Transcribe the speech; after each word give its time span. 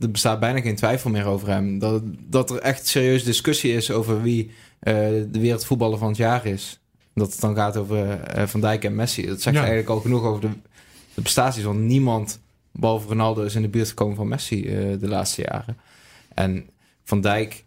Er 0.00 0.10
bestaat 0.10 0.40
bijna 0.40 0.60
geen 0.60 0.76
twijfel 0.76 1.10
meer 1.10 1.24
over 1.24 1.48
hem. 1.48 1.78
Dat, 1.78 2.02
dat 2.28 2.50
er 2.50 2.58
echt 2.58 2.86
serieus 2.86 3.24
discussie 3.24 3.72
is 3.72 3.90
over 3.90 4.22
wie 4.22 4.46
uh, 4.46 4.52
de 5.30 5.38
wereldvoetballer 5.38 5.98
van 5.98 6.08
het 6.08 6.16
jaar 6.16 6.46
is. 6.46 6.80
Dat 7.14 7.32
het 7.32 7.40
dan 7.40 7.54
gaat 7.54 7.76
over 7.76 8.36
uh, 8.36 8.46
Van 8.46 8.60
Dijk 8.60 8.84
en 8.84 8.94
Messi. 8.94 9.26
Dat 9.26 9.42
zegt 9.42 9.56
ja. 9.56 9.62
eigenlijk 9.62 9.90
al 9.90 10.00
genoeg 10.00 10.22
over 10.22 10.40
de, 10.40 10.48
de 11.14 11.20
prestaties. 11.20 11.62
Want 11.62 11.78
niemand, 11.78 12.40
behalve 12.72 13.08
Ronaldo, 13.08 13.42
is 13.42 13.54
in 13.54 13.62
de 13.62 13.68
buurt 13.68 13.88
gekomen 13.88 14.16
van 14.16 14.28
Messi 14.28 14.64
uh, 14.64 15.00
de 15.00 15.08
laatste 15.08 15.42
jaren. 15.42 15.76
En 16.34 16.66
Van 17.04 17.20
Dijk, 17.20 17.64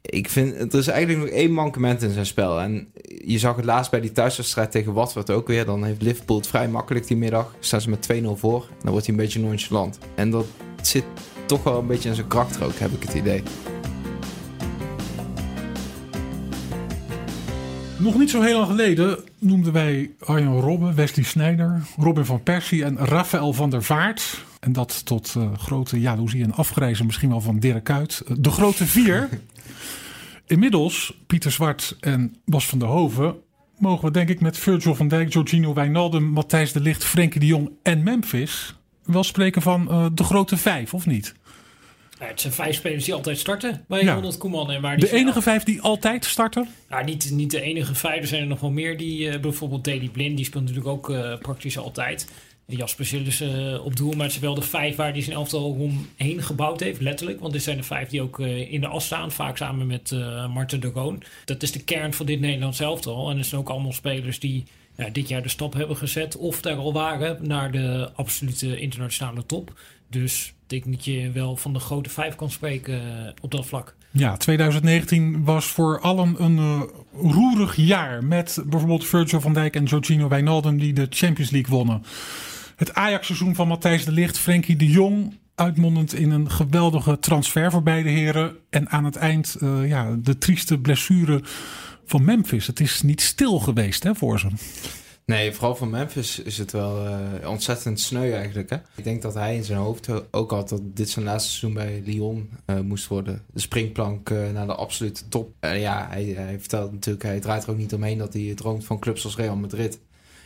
ik 0.00 0.28
vind, 0.28 0.72
er 0.72 0.78
is 0.78 0.88
eigenlijk 0.88 1.24
nog 1.24 1.38
één 1.38 1.52
mankement 1.52 2.02
in 2.02 2.10
zijn 2.10 2.26
spel. 2.26 2.60
En 2.60 2.92
je 3.24 3.38
zag 3.38 3.56
het 3.56 3.64
laatst 3.64 3.90
bij 3.90 4.00
die 4.00 4.12
thuiswedstrijd 4.12 4.70
tegen 4.70 4.92
Watford 4.92 5.30
ook 5.30 5.46
weer. 5.46 5.64
Dan 5.64 5.84
heeft 5.84 6.02
Liverpool 6.02 6.36
het 6.36 6.46
vrij 6.46 6.68
makkelijk 6.68 7.06
die 7.06 7.16
middag. 7.16 7.54
Staan 7.60 7.80
ze 7.80 7.90
met 7.90 8.12
2-0 8.12 8.26
voor. 8.34 8.68
Dan 8.82 8.90
wordt 8.90 9.06
hij 9.06 9.14
een 9.14 9.20
beetje 9.20 9.40
nonchalant. 9.40 9.98
En 10.14 10.30
dat 10.30 10.46
zit 10.82 11.04
toch 11.46 11.62
wel 11.62 11.78
een 11.78 11.86
beetje 11.86 12.08
in 12.08 12.14
zijn 12.14 12.26
karakter 12.26 12.64
ook, 12.64 12.78
heb 12.78 12.92
ik 12.92 13.02
het 13.02 13.14
idee. 13.14 13.42
Nog 17.98 18.18
niet 18.18 18.30
zo 18.30 18.42
heel 18.42 18.56
lang 18.56 18.66
geleden 18.66 19.18
noemden 19.38 19.72
wij 19.72 20.10
Arjen 20.18 20.60
Robben, 20.60 20.94
Wesley 20.94 21.24
Sneijder, 21.24 21.82
Robin 21.96 22.24
van 22.24 22.42
Persie 22.42 22.84
en 22.84 22.96
Rafael 22.98 23.52
van 23.52 23.70
der 23.70 23.82
Vaart. 23.82 24.44
En 24.60 24.72
dat 24.72 25.04
tot 25.04 25.34
uh, 25.38 25.52
grote 25.58 26.00
jaloezie 26.00 26.42
en 26.42 26.52
afgrijzen 26.52 27.06
misschien 27.06 27.28
wel 27.28 27.40
van 27.40 27.58
Dirk 27.58 27.84
Kuyt. 27.84 28.22
De 28.38 28.50
grote 28.50 28.86
vier. 28.86 29.28
Inmiddels, 30.46 31.18
Pieter 31.26 31.52
Zwart 31.52 31.96
en 32.00 32.36
Bas 32.44 32.66
van 32.66 32.78
der 32.78 32.88
Hoven, 32.88 33.34
mogen 33.78 34.04
we 34.04 34.10
denk 34.10 34.28
ik 34.28 34.40
met 34.40 34.58
Virgil 34.58 34.94
van 34.94 35.08
Dijk, 35.08 35.32
Jorginho 35.32 35.74
Wijnaldum, 35.74 36.24
Matthijs 36.24 36.72
de 36.72 36.80
Ligt, 36.80 37.04
Frenkie 37.04 37.40
de 37.40 37.46
Jong 37.46 37.70
en 37.82 38.02
Memphis 38.02 38.74
wel 39.04 39.24
spreken 39.24 39.62
van 39.62 39.88
uh, 39.90 40.06
de 40.12 40.24
grote 40.24 40.56
vijf, 40.56 40.94
of 40.94 41.06
niet? 41.06 41.34
Ja, 42.18 42.26
het 42.26 42.40
zijn 42.40 42.52
vijf 42.52 42.76
spelers 42.76 43.04
die 43.04 43.14
altijd 43.14 43.38
starten 43.38 43.84
bij 43.88 44.02
ja. 44.02 44.14
Ronald 44.14 44.38
Koeman. 44.38 44.70
En 44.70 44.80
waar 44.80 44.96
de 44.96 45.12
enige 45.12 45.42
vijf 45.42 45.62
die 45.62 45.80
altijd 45.80 46.24
starten? 46.24 46.68
Ja, 46.88 47.02
niet, 47.02 47.30
niet 47.30 47.50
de 47.50 47.60
enige 47.60 47.94
vijf. 47.94 48.20
Er 48.20 48.26
zijn 48.26 48.42
er 48.42 48.48
nog 48.48 48.60
wel 48.60 48.70
meer. 48.70 48.96
Die, 48.96 49.18
uh, 49.20 49.40
bijvoorbeeld 49.40 49.84
Daley 49.84 50.08
Blind, 50.12 50.36
die 50.36 50.44
speelt 50.44 50.62
natuurlijk 50.64 50.90
ook 50.90 51.08
uh, 51.10 51.38
praktisch 51.38 51.78
altijd. 51.78 52.28
Jasper 52.66 53.06
Sillissen 53.06 53.84
op 53.84 53.96
doel, 53.96 54.12
maar 54.12 54.22
het 54.22 54.32
zijn 54.32 54.44
wel 54.44 54.54
de 54.54 54.62
vijf 54.62 54.96
waar 54.96 55.12
hij 55.12 55.22
zijn 55.22 55.36
elftal 55.36 55.70
omheen 55.70 56.42
gebouwd 56.42 56.80
heeft, 56.80 57.00
letterlijk. 57.00 57.40
Want 57.40 57.52
dit 57.52 57.62
zijn 57.62 57.76
de 57.76 57.82
vijf 57.82 58.08
die 58.08 58.22
ook 58.22 58.38
in 58.40 58.80
de 58.80 58.86
as 58.86 59.04
staan, 59.04 59.32
vaak 59.32 59.56
samen 59.56 59.86
met 59.86 60.10
Marten 60.54 60.80
de 60.80 60.90
Roon. 60.94 61.22
Dat 61.44 61.62
is 61.62 61.72
de 61.72 61.82
kern 61.82 62.12
van 62.12 62.26
dit 62.26 62.40
Nederlands 62.40 62.80
elftal. 62.80 63.30
En 63.30 63.38
er 63.38 63.44
zijn 63.44 63.60
ook 63.60 63.68
allemaal 63.68 63.92
spelers 63.92 64.38
die 64.38 64.64
dit 65.12 65.28
jaar 65.28 65.42
de 65.42 65.48
stap 65.48 65.72
hebben 65.72 65.96
gezet 65.96 66.36
of 66.36 66.60
daar 66.60 66.76
al 66.76 66.92
waren 66.92 67.38
naar 67.46 67.70
de 67.70 68.10
absolute 68.14 68.78
internationale 68.78 69.46
top. 69.46 69.78
Dus 70.08 70.46
ik 70.46 70.54
denk 70.66 70.84
dat 70.84 71.04
je 71.04 71.30
wel 71.30 71.56
van 71.56 71.72
de 71.72 71.78
grote 71.78 72.10
vijf 72.10 72.34
kan 72.34 72.50
spreken 72.50 73.02
op 73.40 73.50
dat 73.50 73.66
vlak. 73.66 73.94
Ja, 74.10 74.36
2019 74.36 75.44
was 75.44 75.66
voor 75.66 76.00
allen 76.00 76.42
een 76.42 76.56
uh, 76.56 76.82
roerig 77.32 77.76
jaar. 77.76 78.24
Met 78.24 78.62
bijvoorbeeld 78.66 79.06
Virgil 79.06 79.40
van 79.40 79.52
Dijk 79.52 79.76
en 79.76 79.84
Jorginho 79.84 80.28
Wijnaldum 80.28 80.78
die 80.78 80.92
de 80.92 81.06
Champions 81.10 81.50
League 81.50 81.76
wonnen. 81.76 82.02
Het 82.76 82.94
Ajax-seizoen 82.94 83.54
van 83.54 83.68
Matthijs 83.68 84.04
de 84.04 84.12
Ligt, 84.12 84.38
Frenkie 84.38 84.76
de 84.76 84.90
Jong. 84.90 85.38
Uitmondend 85.54 86.14
in 86.14 86.30
een 86.30 86.50
geweldige 86.50 87.18
transfer 87.18 87.70
voor 87.70 87.82
beide 87.82 88.08
heren. 88.08 88.56
En 88.70 88.88
aan 88.88 89.04
het 89.04 89.16
eind 89.16 89.56
uh, 89.60 89.88
ja, 89.88 90.16
de 90.18 90.38
trieste 90.38 90.78
blessure 90.78 91.42
van 92.06 92.24
Memphis. 92.24 92.66
Het 92.66 92.80
is 92.80 93.02
niet 93.02 93.20
stil 93.20 93.58
geweest 93.58 94.02
hè, 94.02 94.14
voor 94.14 94.38
ze. 94.38 94.48
Nee, 95.26 95.52
vooral 95.52 95.76
voor 95.76 95.88
Memphis 95.88 96.38
is 96.38 96.58
het 96.58 96.72
wel 96.72 97.06
uh, 97.06 97.48
ontzettend 97.48 98.00
sneu 98.00 98.32
eigenlijk. 98.32 98.70
Hè? 98.70 98.76
Ik 98.96 99.04
denk 99.04 99.22
dat 99.22 99.34
hij 99.34 99.56
in 99.56 99.64
zijn 99.64 99.78
hoofd 99.78 100.32
ook 100.32 100.50
had 100.50 100.68
dat 100.68 100.80
dit 100.84 101.10
zijn 101.10 101.24
laatste 101.24 101.50
seizoen 101.50 101.74
bij 101.74 102.02
Lyon 102.04 102.50
uh, 102.66 102.80
moest 102.80 103.06
worden. 103.06 103.42
De 103.52 103.60
springplank 103.60 104.30
uh, 104.30 104.50
naar 104.50 104.66
de 104.66 104.74
absolute 104.74 105.28
top. 105.28 105.52
ja, 105.60 106.06
hij, 106.10 106.24
hij 106.24 106.58
vertelt 106.58 106.92
natuurlijk, 106.92 107.24
hij 107.24 107.40
draait 107.40 107.64
er 107.64 107.70
ook 107.70 107.76
niet 107.76 107.94
omheen 107.94 108.18
dat 108.18 108.32
hij 108.32 108.52
droomt 108.54 108.84
van 108.84 108.98
clubs 108.98 109.24
als 109.24 109.36
Real 109.36 109.56
Madrid. 109.56 109.98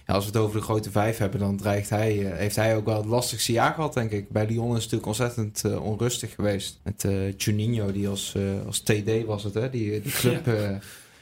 Ja, 0.07 0.15
als 0.15 0.25
we 0.25 0.31
het 0.31 0.41
over 0.41 0.59
de 0.59 0.65
grote 0.65 0.91
vijf 0.91 1.19
hebben, 1.19 1.41
dan 1.41 1.57
dreigt 1.57 1.91
hij, 1.91 2.13
heeft 2.13 2.57
hij 2.57 2.77
ook 2.77 2.85
wel 2.85 2.97
het 2.97 3.07
lastigste 3.07 3.53
jaar 3.53 3.75
gehad, 3.75 3.95
denk 3.95 4.11
ik. 4.11 4.31
Bij 4.31 4.47
Lyon 4.47 4.77
is 4.77 4.85
het 4.85 4.93
natuurlijk 4.93 5.07
ontzettend 5.07 5.79
onrustig 5.79 6.35
geweest. 6.35 6.81
Met 6.83 7.07
Juninho, 7.37 7.93
die 7.93 8.09
als, 8.09 8.37
als 8.67 8.81
TD 8.81 9.25
was 9.27 9.45
het, 9.45 9.55
hè? 9.55 9.71
Die, 9.71 10.01
die 10.01 10.13
club... 10.13 10.47
Ja 10.47 10.79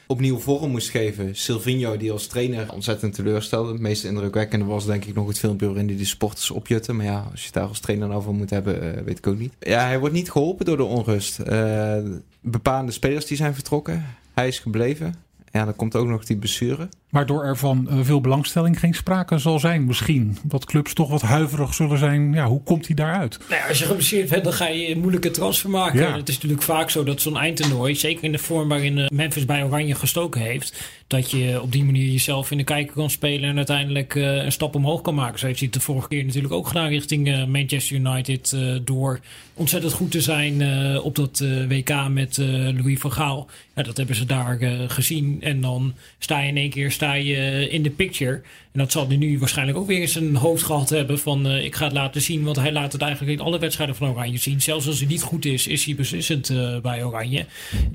opnieuw 0.07 0.39
vorm 0.39 0.71
moest 0.71 0.89
geven. 0.89 1.35
Silvino, 1.35 1.97
die 1.97 2.11
als 2.11 2.27
trainer 2.27 2.73
ontzettend 2.73 3.13
teleurstelde. 3.13 3.71
Het 3.71 3.81
meest 3.81 4.03
indrukwekkende 4.03 4.65
was 4.65 4.85
denk 4.85 5.05
ik 5.05 5.15
nog 5.15 5.27
het 5.27 5.39
filmpje 5.39 5.65
waarin 5.65 5.87
hij 5.87 5.97
de 5.97 6.05
sporters 6.05 6.51
opjutte. 6.51 6.93
Maar 6.93 7.05
ja, 7.05 7.27
als 7.31 7.45
je 7.45 7.51
daar 7.51 7.67
als 7.67 7.79
trainer 7.79 8.07
nou 8.07 8.23
van 8.23 8.35
moet 8.35 8.49
hebben, 8.49 8.83
uh, 8.83 9.01
weet 9.03 9.17
ik 9.17 9.27
ook 9.27 9.37
niet. 9.37 9.53
Ja, 9.59 9.85
hij 9.85 9.99
wordt 9.99 10.15
niet 10.15 10.31
geholpen 10.31 10.65
door 10.65 10.77
de 10.77 10.83
onrust. 10.83 11.39
Uh, 11.49 11.97
bepaalde 12.41 12.91
spelers 12.91 13.25
die 13.25 13.37
zijn 13.37 13.53
vertrokken. 13.53 14.05
Hij 14.33 14.47
is 14.47 14.59
gebleven. 14.59 15.15
Ja, 15.51 15.65
dan 15.65 15.75
komt 15.75 15.95
ook 15.95 16.07
nog 16.07 16.25
die 16.25 16.37
blessure. 16.37 16.89
Waardoor 17.09 17.43
er 17.43 17.57
van 17.57 17.87
uh, 17.89 17.99
veel 18.01 18.21
belangstelling 18.21 18.79
geen 18.79 18.93
sprake 18.93 19.37
zal 19.37 19.59
zijn 19.59 19.85
misschien. 19.85 20.37
Dat 20.43 20.65
clubs 20.65 20.93
toch 20.93 21.09
wat 21.09 21.21
huiverig 21.21 21.73
zullen 21.73 21.97
zijn. 21.97 22.33
Ja, 22.33 22.45
hoe 22.47 22.63
komt 22.63 22.87
hij 22.87 22.95
daaruit? 22.95 23.39
Nou 23.49 23.61
ja, 23.61 23.67
als 23.67 23.79
je 23.79 23.85
geblesseerd 23.85 24.29
bent, 24.29 24.43
dan 24.43 24.53
ga 24.53 24.67
je 24.67 24.89
een 24.91 24.99
moeilijke 24.99 25.31
transfer 25.31 25.69
maken. 25.69 25.99
Ja. 25.99 26.15
Het 26.15 26.29
is 26.29 26.35
natuurlijk 26.35 26.61
vaak 26.61 26.89
zo 26.89 27.03
dat 27.03 27.21
zo'n 27.21 27.37
eindtoernooi, 27.37 27.95
zeker 27.95 28.23
in 28.23 28.31
de 28.31 28.37
vorm 28.37 28.69
waarin 28.69 28.97
uh, 28.97 29.07
Memphis 29.07 29.45
bij 29.45 29.63
Oranje 29.63 29.95
gestoken 29.95 30.41
heeft, 30.41 30.83
dat 31.07 31.31
je 31.31 31.61
op 31.61 31.71
die 31.71 31.83
manier 31.83 32.11
jezelf 32.11 32.51
in 32.51 32.57
de 32.57 32.63
kijker 32.63 32.93
kan 32.93 33.09
spelen 33.09 33.49
en 33.49 33.57
uiteindelijk 33.57 34.15
uh, 34.15 34.43
een 34.43 34.51
stap 34.51 34.75
omhoog 34.75 35.01
kan 35.01 35.15
maken. 35.15 35.39
Zo 35.39 35.45
heeft 35.45 35.59
hij 35.59 35.67
het 35.71 35.79
de 35.79 35.85
vorige 35.85 36.07
keer 36.07 36.25
natuurlijk 36.25 36.53
ook 36.53 36.67
gedaan 36.67 36.87
richting 36.87 37.45
Manchester 37.47 37.95
United 37.95 38.57
door 38.83 39.19
ontzettend 39.53 39.93
goed 39.93 40.11
te 40.11 40.21
zijn 40.21 40.61
op 41.01 41.15
dat 41.15 41.43
WK 41.67 42.07
met 42.09 42.37
Louis 42.37 42.99
van 42.99 43.11
Gaal. 43.11 43.47
Ja, 43.75 43.83
dat 43.83 43.97
hebben 43.97 44.15
ze 44.15 44.25
daar 44.25 44.57
gezien 44.87 45.37
en 45.41 45.61
dan 45.61 45.93
sta 46.19 46.39
je 46.39 46.47
in 46.47 46.57
één 46.57 46.69
keer 46.69 46.91
sta 46.97 47.13
je 47.13 47.69
in 47.69 47.83
de 47.83 47.89
picture. 47.89 48.41
En 48.71 48.79
dat 48.79 48.91
zal 48.91 49.07
hij 49.07 49.17
nu 49.17 49.39
waarschijnlijk 49.39 49.77
ook 49.77 49.87
weer 49.87 50.01
eens 50.01 50.15
een 50.15 50.35
hoofd 50.35 50.63
gehad 50.63 50.89
hebben 50.89 51.19
van 51.19 51.47
uh, 51.47 51.63
ik 51.63 51.75
ga 51.75 51.83
het 51.83 51.93
laten 51.93 52.21
zien. 52.21 52.43
Want 52.43 52.55
hij 52.55 52.71
laat 52.71 52.91
het 52.91 53.01
eigenlijk 53.01 53.39
in 53.39 53.45
alle 53.45 53.59
wedstrijden 53.59 53.95
van 53.95 54.09
Oranje 54.09 54.37
zien. 54.37 54.61
Zelfs 54.61 54.87
als 54.87 54.99
hij 54.99 55.07
niet 55.07 55.21
goed 55.21 55.45
is, 55.45 55.67
is 55.67 55.85
hij 55.85 55.95
beslissend 55.95 56.49
uh, 56.49 56.79
bij 56.79 57.03
Oranje. 57.03 57.45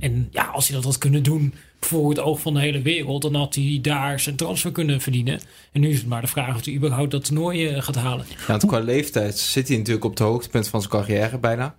En 0.00 0.28
ja, 0.30 0.44
als 0.44 0.66
hij 0.66 0.76
dat 0.76 0.84
had 0.84 0.98
kunnen 0.98 1.22
doen 1.22 1.54
voor 1.80 2.08
het 2.08 2.20
oog 2.20 2.40
van 2.40 2.54
de 2.54 2.60
hele 2.60 2.82
wereld, 2.82 3.22
dan 3.22 3.34
had 3.34 3.54
hij 3.54 3.78
daar 3.82 4.20
zijn 4.20 4.36
transfer 4.36 4.72
kunnen 4.72 5.00
verdienen. 5.00 5.40
En 5.72 5.80
nu 5.80 5.88
is 5.88 5.98
het 5.98 6.06
maar 6.06 6.20
de 6.20 6.26
vraag 6.26 6.56
of 6.56 6.64
hij 6.64 6.74
überhaupt 6.74 7.10
dat 7.10 7.24
toernooi 7.24 7.82
gaat 7.82 7.96
halen. 7.96 8.26
Ja, 8.48 8.56
qua 8.56 8.78
leeftijd 8.78 9.38
zit 9.38 9.69
hij 9.69 9.76
natuurlijk 9.76 10.04
op 10.04 10.10
het 10.10 10.19
hoogtepunt 10.19 10.69
van 10.69 10.80
zijn 10.80 10.92
carrière 10.92 11.38
bijna. 11.38 11.74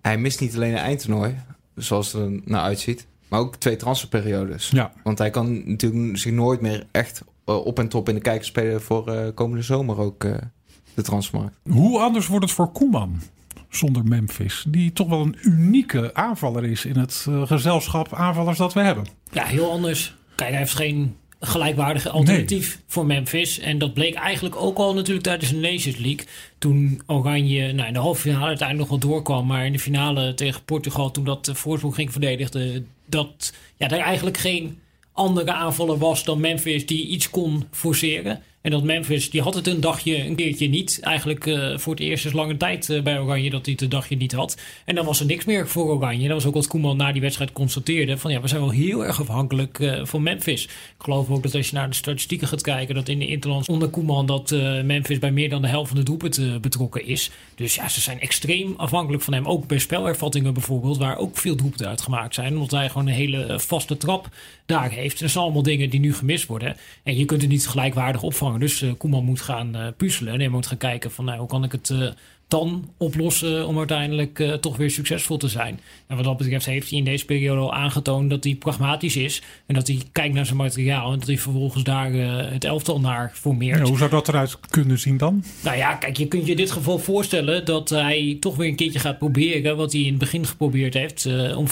Hij 0.00 0.18
mist 0.18 0.40
niet 0.40 0.54
alleen 0.54 0.72
een 0.72 0.76
eindtoernooi, 0.76 1.34
zoals 1.76 2.12
het 2.12 2.22
er 2.22 2.40
nou 2.44 2.64
uitziet. 2.64 3.06
Maar 3.30 3.40
ook 3.40 3.56
twee 3.56 3.76
transferperiodes. 3.76 4.70
Ja. 4.70 4.92
Want 5.02 5.18
hij 5.18 5.30
kan 5.30 5.62
natuurlijk 5.70 6.18
zich 6.18 6.32
nooit 6.32 6.60
meer 6.60 6.86
echt 6.90 7.22
uh, 7.46 7.66
op 7.66 7.78
en 7.78 7.88
top 7.88 8.08
in 8.08 8.14
de 8.14 8.20
kijker 8.20 8.44
spelen 8.44 8.82
voor 8.82 9.08
uh, 9.08 9.28
komende 9.34 9.62
zomer 9.62 9.98
ook 9.98 10.24
uh, 10.24 10.34
de 10.94 11.02
transfermarkt. 11.02 11.56
Hoe 11.68 11.98
anders 11.98 12.26
wordt 12.26 12.44
het 12.44 12.54
voor 12.54 12.72
Koeman 12.72 13.20
zonder 13.68 14.04
Memphis? 14.04 14.64
Die 14.68 14.92
toch 14.92 15.08
wel 15.08 15.20
een 15.20 15.36
unieke 15.42 16.14
aanvaller 16.14 16.64
is 16.64 16.84
in 16.84 16.96
het 16.96 17.26
gezelschap 17.44 18.14
aanvallers 18.14 18.58
dat 18.58 18.72
we 18.72 18.80
hebben. 18.80 19.04
Ja, 19.32 19.44
heel 19.44 19.70
anders. 19.70 20.16
Kijk, 20.34 20.50
hij 20.50 20.58
heeft 20.58 20.74
geen 20.74 21.16
gelijkwaardige 21.40 22.10
alternatief 22.10 22.74
nee. 22.74 22.84
voor 22.86 23.06
Memphis. 23.06 23.58
En 23.58 23.78
dat 23.78 23.94
bleek 23.94 24.14
eigenlijk 24.14 24.56
ook 24.56 24.78
al 24.78 24.94
natuurlijk 24.94 25.24
tijdens 25.26 25.50
de 25.50 25.56
Nations 25.56 25.96
League. 25.96 26.26
Toen 26.58 27.02
Oranje 27.06 27.72
nou, 27.72 27.88
in 27.88 27.94
de 27.94 27.98
halve 27.98 28.20
finale 28.20 28.46
uiteindelijk 28.46 28.90
nog 28.90 29.00
wel 29.00 29.10
doorkwam. 29.10 29.46
Maar 29.46 29.66
in 29.66 29.72
de 29.72 29.78
finale 29.78 30.34
tegen 30.34 30.64
Portugal, 30.64 31.10
toen 31.10 31.24
dat 31.24 31.50
voorsprong 31.52 31.94
ging 31.94 32.12
verdedigen, 32.12 32.86
dat 33.06 33.52
ja, 33.76 33.88
er 33.90 33.98
eigenlijk 33.98 34.38
geen 34.38 34.78
andere 35.12 35.52
aanvaller 35.52 35.98
was 35.98 36.24
dan 36.24 36.40
Memphis 36.40 36.86
die 36.86 37.06
iets 37.06 37.30
kon 37.30 37.64
forceren. 37.70 38.42
En 38.60 38.70
dat 38.70 38.82
Memphis, 38.82 39.30
die 39.30 39.42
had 39.42 39.54
het 39.54 39.66
een 39.66 39.80
dagje, 39.80 40.24
een 40.24 40.34
keertje 40.34 40.68
niet. 40.68 40.98
Eigenlijk 41.00 41.46
uh, 41.46 41.78
voor 41.78 41.92
het 41.92 42.02
eerst 42.02 42.26
is 42.26 42.32
lange 42.32 42.56
tijd 42.56 42.88
uh, 42.88 43.02
bij 43.02 43.20
Oranje 43.20 43.50
dat 43.50 43.64
hij 43.64 43.72
het 43.72 43.82
een 43.82 43.88
dagje 43.88 44.16
niet 44.16 44.32
had. 44.32 44.56
En 44.84 44.94
dan 44.94 45.04
was 45.04 45.20
er 45.20 45.26
niks 45.26 45.44
meer 45.44 45.68
voor 45.68 45.88
Oranje. 45.88 46.26
Dat 46.26 46.36
was 46.36 46.46
ook 46.46 46.54
wat 46.54 46.66
Koeman 46.66 46.96
na 46.96 47.12
die 47.12 47.20
wedstrijd 47.20 47.52
constateerde. 47.52 48.18
Van 48.18 48.30
ja, 48.30 48.40
we 48.40 48.48
zijn 48.48 48.60
wel 48.60 48.70
heel 48.70 49.04
erg 49.04 49.20
afhankelijk 49.20 49.78
uh, 49.78 50.04
van 50.04 50.22
Memphis. 50.22 50.64
Ik 50.64 50.70
geloof 50.98 51.30
ook 51.30 51.42
dat 51.42 51.54
als 51.54 51.68
je 51.68 51.76
naar 51.76 51.88
de 51.88 51.94
statistieken 51.94 52.48
gaat 52.48 52.62
kijken... 52.62 52.94
dat 52.94 53.08
in 53.08 53.18
de 53.18 53.26
Interlands 53.26 53.68
onder 53.68 53.88
Koeman 53.88 54.26
dat 54.26 54.50
Memphis 54.84 55.18
bij 55.18 55.32
meer 55.32 55.48
dan 55.48 55.62
de 55.62 55.68
helft 55.68 55.88
van 55.88 55.98
de 55.98 56.04
doelpunten 56.04 56.60
betrokken 56.60 57.06
is. 57.06 57.30
Dus 57.54 57.74
ja, 57.74 57.88
ze 57.88 58.00
zijn 58.00 58.20
extreem 58.20 58.74
afhankelijk 58.76 59.22
van 59.22 59.32
hem. 59.32 59.46
Ook 59.46 59.66
bij 59.66 59.78
spelervattingen 59.78 60.54
bijvoorbeeld, 60.54 60.98
waar 60.98 61.16
ook 61.16 61.38
veel 61.38 61.56
doelpunten 61.56 61.88
uitgemaakt 61.88 62.34
zijn. 62.34 62.52
Omdat 62.52 62.70
hij 62.70 62.88
gewoon 62.88 63.06
een 63.06 63.14
hele 63.14 63.60
vaste 63.60 63.96
trap 63.96 64.28
daar 64.66 64.90
heeft. 64.90 65.14
En 65.14 65.20
dat 65.20 65.30
zijn 65.30 65.44
allemaal 65.44 65.62
dingen 65.62 65.90
die 65.90 66.00
nu 66.00 66.14
gemist 66.14 66.46
worden. 66.46 66.76
En 67.02 67.16
je 67.16 67.24
kunt 67.24 67.40
het 67.40 67.50
niet 67.50 67.68
gelijkwaardig 67.68 68.22
opvangen. 68.22 68.49
Dus 68.58 68.82
uh, 68.82 68.92
Koeman 68.98 69.24
moet 69.24 69.40
gaan 69.40 69.76
uh, 69.76 69.86
puzzelen. 69.96 70.32
En 70.32 70.40
hij 70.40 70.48
moet 70.48 70.66
gaan 70.66 70.78
kijken 70.78 71.10
van 71.10 71.24
nou, 71.24 71.38
hoe 71.38 71.48
kan 71.48 71.64
ik 71.64 71.72
het 71.72 71.88
uh, 71.88 72.10
dan 72.50 72.90
oplossen 72.96 73.66
om 73.66 73.78
uiteindelijk 73.78 74.38
uh, 74.38 74.52
toch 74.52 74.76
weer 74.76 74.90
succesvol 74.90 75.36
te 75.36 75.48
zijn. 75.48 75.80
En 76.06 76.16
wat 76.16 76.24
dat 76.24 76.36
betreft 76.36 76.66
heeft 76.66 76.90
hij 76.90 76.98
in 76.98 77.04
deze 77.04 77.24
periode 77.24 77.60
al 77.60 77.74
aangetoond 77.74 78.30
dat 78.30 78.44
hij 78.44 78.54
pragmatisch 78.54 79.16
is. 79.16 79.42
En 79.66 79.74
dat 79.74 79.86
hij 79.86 79.98
kijkt 80.12 80.34
naar 80.34 80.46
zijn 80.46 80.56
materiaal 80.56 81.12
en 81.12 81.18
dat 81.18 81.28
hij 81.28 81.38
vervolgens 81.38 81.84
daar 81.84 82.12
uh, 82.12 82.50
het 82.50 82.64
elftal 82.64 83.00
naar 83.00 83.30
formeert. 83.34 83.78
Ja, 83.78 83.84
hoe 83.84 83.98
zou 83.98 84.10
dat 84.10 84.28
eruit 84.28 84.58
kunnen 84.70 84.98
zien 84.98 85.16
dan? 85.16 85.44
Nou 85.62 85.76
ja, 85.76 85.94
kijk, 85.94 86.16
je 86.16 86.28
kunt 86.28 86.44
je 86.44 86.50
in 86.50 86.56
dit 86.56 86.70
geval 86.70 86.98
voorstellen 86.98 87.64
dat 87.64 87.88
hij 87.88 88.36
toch 88.40 88.56
weer 88.56 88.68
een 88.68 88.76
keertje 88.76 88.98
gaat 88.98 89.18
proberen 89.18 89.76
wat 89.76 89.92
hij 89.92 90.00
in 90.00 90.08
het 90.08 90.18
begin 90.18 90.46
geprobeerd 90.46 90.94
heeft 90.94 91.24
uh, 91.24 91.58
om 91.58 91.66
5-3-2 91.66 91.70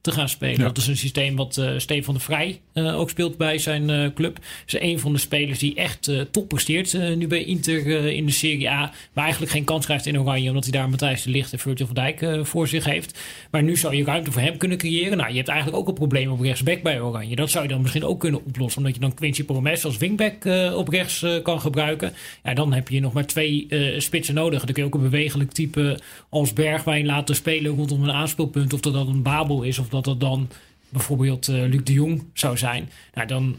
te 0.00 0.10
gaan 0.10 0.28
spelen. 0.28 0.58
Dat 0.58 0.76
is 0.76 0.86
een 0.86 0.96
systeem 0.96 1.36
wat 1.36 1.62
Stefan 1.76 2.14
de 2.14 2.20
Vrij 2.20 2.60
ook 2.74 3.10
speelt 3.10 3.36
bij 3.36 3.58
zijn 3.58 4.12
club. 4.14 4.38
Is 4.66 4.80
een 4.80 4.98
van 4.98 5.12
de 5.12 5.18
spelers 5.18 5.58
die 5.58 5.74
echt 5.74 6.10
top 6.30 6.48
presteert 6.48 7.16
nu 7.16 7.26
bij 7.26 7.44
Inter 7.44 8.06
in 8.06 8.26
de 8.26 8.32
Serie 8.32 8.70
A, 8.70 8.92
maar 9.12 9.24
eigenlijk 9.24 9.52
geen 9.52 9.64
kans 9.64 9.84
krijgt 9.84 9.93
in 10.02 10.20
Oranje, 10.20 10.48
omdat 10.48 10.62
hij 10.64 10.72
daar 10.72 10.88
Matthijs 10.88 11.22
de 11.22 11.30
Ligt 11.30 11.52
en 11.52 11.58
Virgil 11.58 11.86
van 11.86 11.94
Dijk 11.94 12.20
uh, 12.20 12.44
voor 12.44 12.68
zich 12.68 12.84
heeft. 12.84 13.18
Maar 13.50 13.62
nu 13.62 13.76
zou 13.76 13.96
je 13.96 14.04
ruimte 14.04 14.32
voor 14.32 14.42
hem 14.42 14.56
kunnen 14.56 14.78
creëren. 14.78 15.16
Nou, 15.16 15.30
je 15.30 15.36
hebt 15.36 15.48
eigenlijk 15.48 15.78
ook 15.78 15.88
een 15.88 15.94
probleem 15.94 16.30
op 16.30 16.40
rechtsback 16.40 16.82
bij 16.82 17.00
Oranje. 17.00 17.36
Dat 17.36 17.50
zou 17.50 17.64
je 17.64 17.70
dan 17.70 17.80
misschien 17.80 18.04
ook 18.04 18.20
kunnen 18.20 18.44
oplossen, 18.44 18.78
omdat 18.78 18.94
je 18.94 19.00
dan 19.00 19.14
Quincy 19.14 19.44
Promes 19.44 19.84
als 19.84 19.96
wingback 19.96 20.44
uh, 20.44 20.76
op 20.76 20.88
rechts 20.88 21.22
uh, 21.22 21.42
kan 21.42 21.60
gebruiken. 21.60 22.12
Ja, 22.44 22.54
dan 22.54 22.72
heb 22.72 22.88
je 22.88 23.00
nog 23.00 23.12
maar 23.12 23.26
twee 23.26 23.66
spitsen 23.98 24.34
nodig. 24.34 24.64
Dan 24.64 24.74
kun 24.74 24.82
je 24.82 24.88
ook 24.88 24.94
een 24.94 25.10
bewegelijk 25.10 25.52
type 25.52 26.00
als 26.28 26.52
Bergwijn 26.52 27.06
laten 27.06 27.34
spelen 27.34 27.76
rondom 27.76 28.02
een 28.02 28.12
aanspeelpunt. 28.12 28.72
Of 28.72 28.80
dat 28.80 28.92
dan 28.92 29.08
een 29.08 29.22
Babel 29.22 29.62
is, 29.62 29.78
of 29.78 29.88
dat 29.88 30.04
dat 30.04 30.20
dan 30.20 30.48
bijvoorbeeld 30.88 31.46
Luc 31.46 31.80
de 31.84 31.92
Jong 31.92 32.24
zou 32.32 32.56
zijn. 32.56 32.90
Nou, 33.14 33.26
dan 33.26 33.56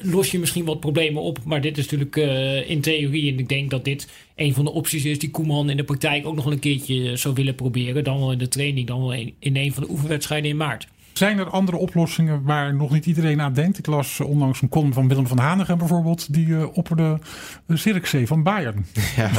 los 0.00 0.30
je 0.30 0.38
misschien 0.38 0.64
wat 0.64 0.80
problemen 0.80 1.22
op. 1.22 1.38
Maar 1.44 1.60
dit 1.60 1.78
is 1.78 1.84
natuurlijk 1.84 2.16
uh, 2.16 2.70
in 2.70 2.80
theorie. 2.80 3.32
En 3.32 3.38
ik 3.38 3.48
denk 3.48 3.70
dat 3.70 3.84
dit 3.84 4.08
een 4.36 4.54
van 4.54 4.64
de 4.64 4.70
opties 4.70 5.04
is 5.04 5.18
die 5.18 5.30
Koeman 5.30 5.70
in 5.70 5.76
de 5.76 5.84
praktijk 5.84 6.26
ook 6.26 6.34
nog 6.34 6.46
een 6.46 6.58
keertje 6.58 7.16
zou 7.16 7.34
willen 7.34 7.54
proberen. 7.54 8.04
Dan 8.04 8.18
wel 8.18 8.32
in 8.32 8.38
de 8.38 8.48
training, 8.48 8.86
dan 8.86 9.00
wel 9.00 9.12
in, 9.12 9.34
een 9.56 9.72
van 9.72 9.82
de 9.82 9.90
oefenwedstrijden 9.90 10.50
in 10.50 10.56
maart. 10.56 10.88
Zijn 11.12 11.38
er 11.38 11.50
andere 11.50 11.76
oplossingen 11.76 12.42
waar 12.42 12.74
nog 12.74 12.90
niet 12.90 13.06
iedereen 13.06 13.40
aan 13.40 13.52
denkt? 13.52 13.78
Ik 13.78 13.86
las 13.86 14.20
onlangs 14.20 14.62
een 14.62 14.68
column 14.68 14.92
van 14.92 15.08
Willem 15.08 15.26
van 15.26 15.38
Hanegem 15.38 15.78
bijvoorbeeld. 15.78 16.32
Die 16.32 16.46
uh, 16.46 16.76
opperde 16.76 17.18
de 17.66 17.76
Zirkzee 17.76 18.26
van 18.26 18.42
Bayern. 18.42 18.86
Ja, 19.16 19.30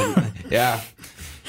ja. 0.48 0.80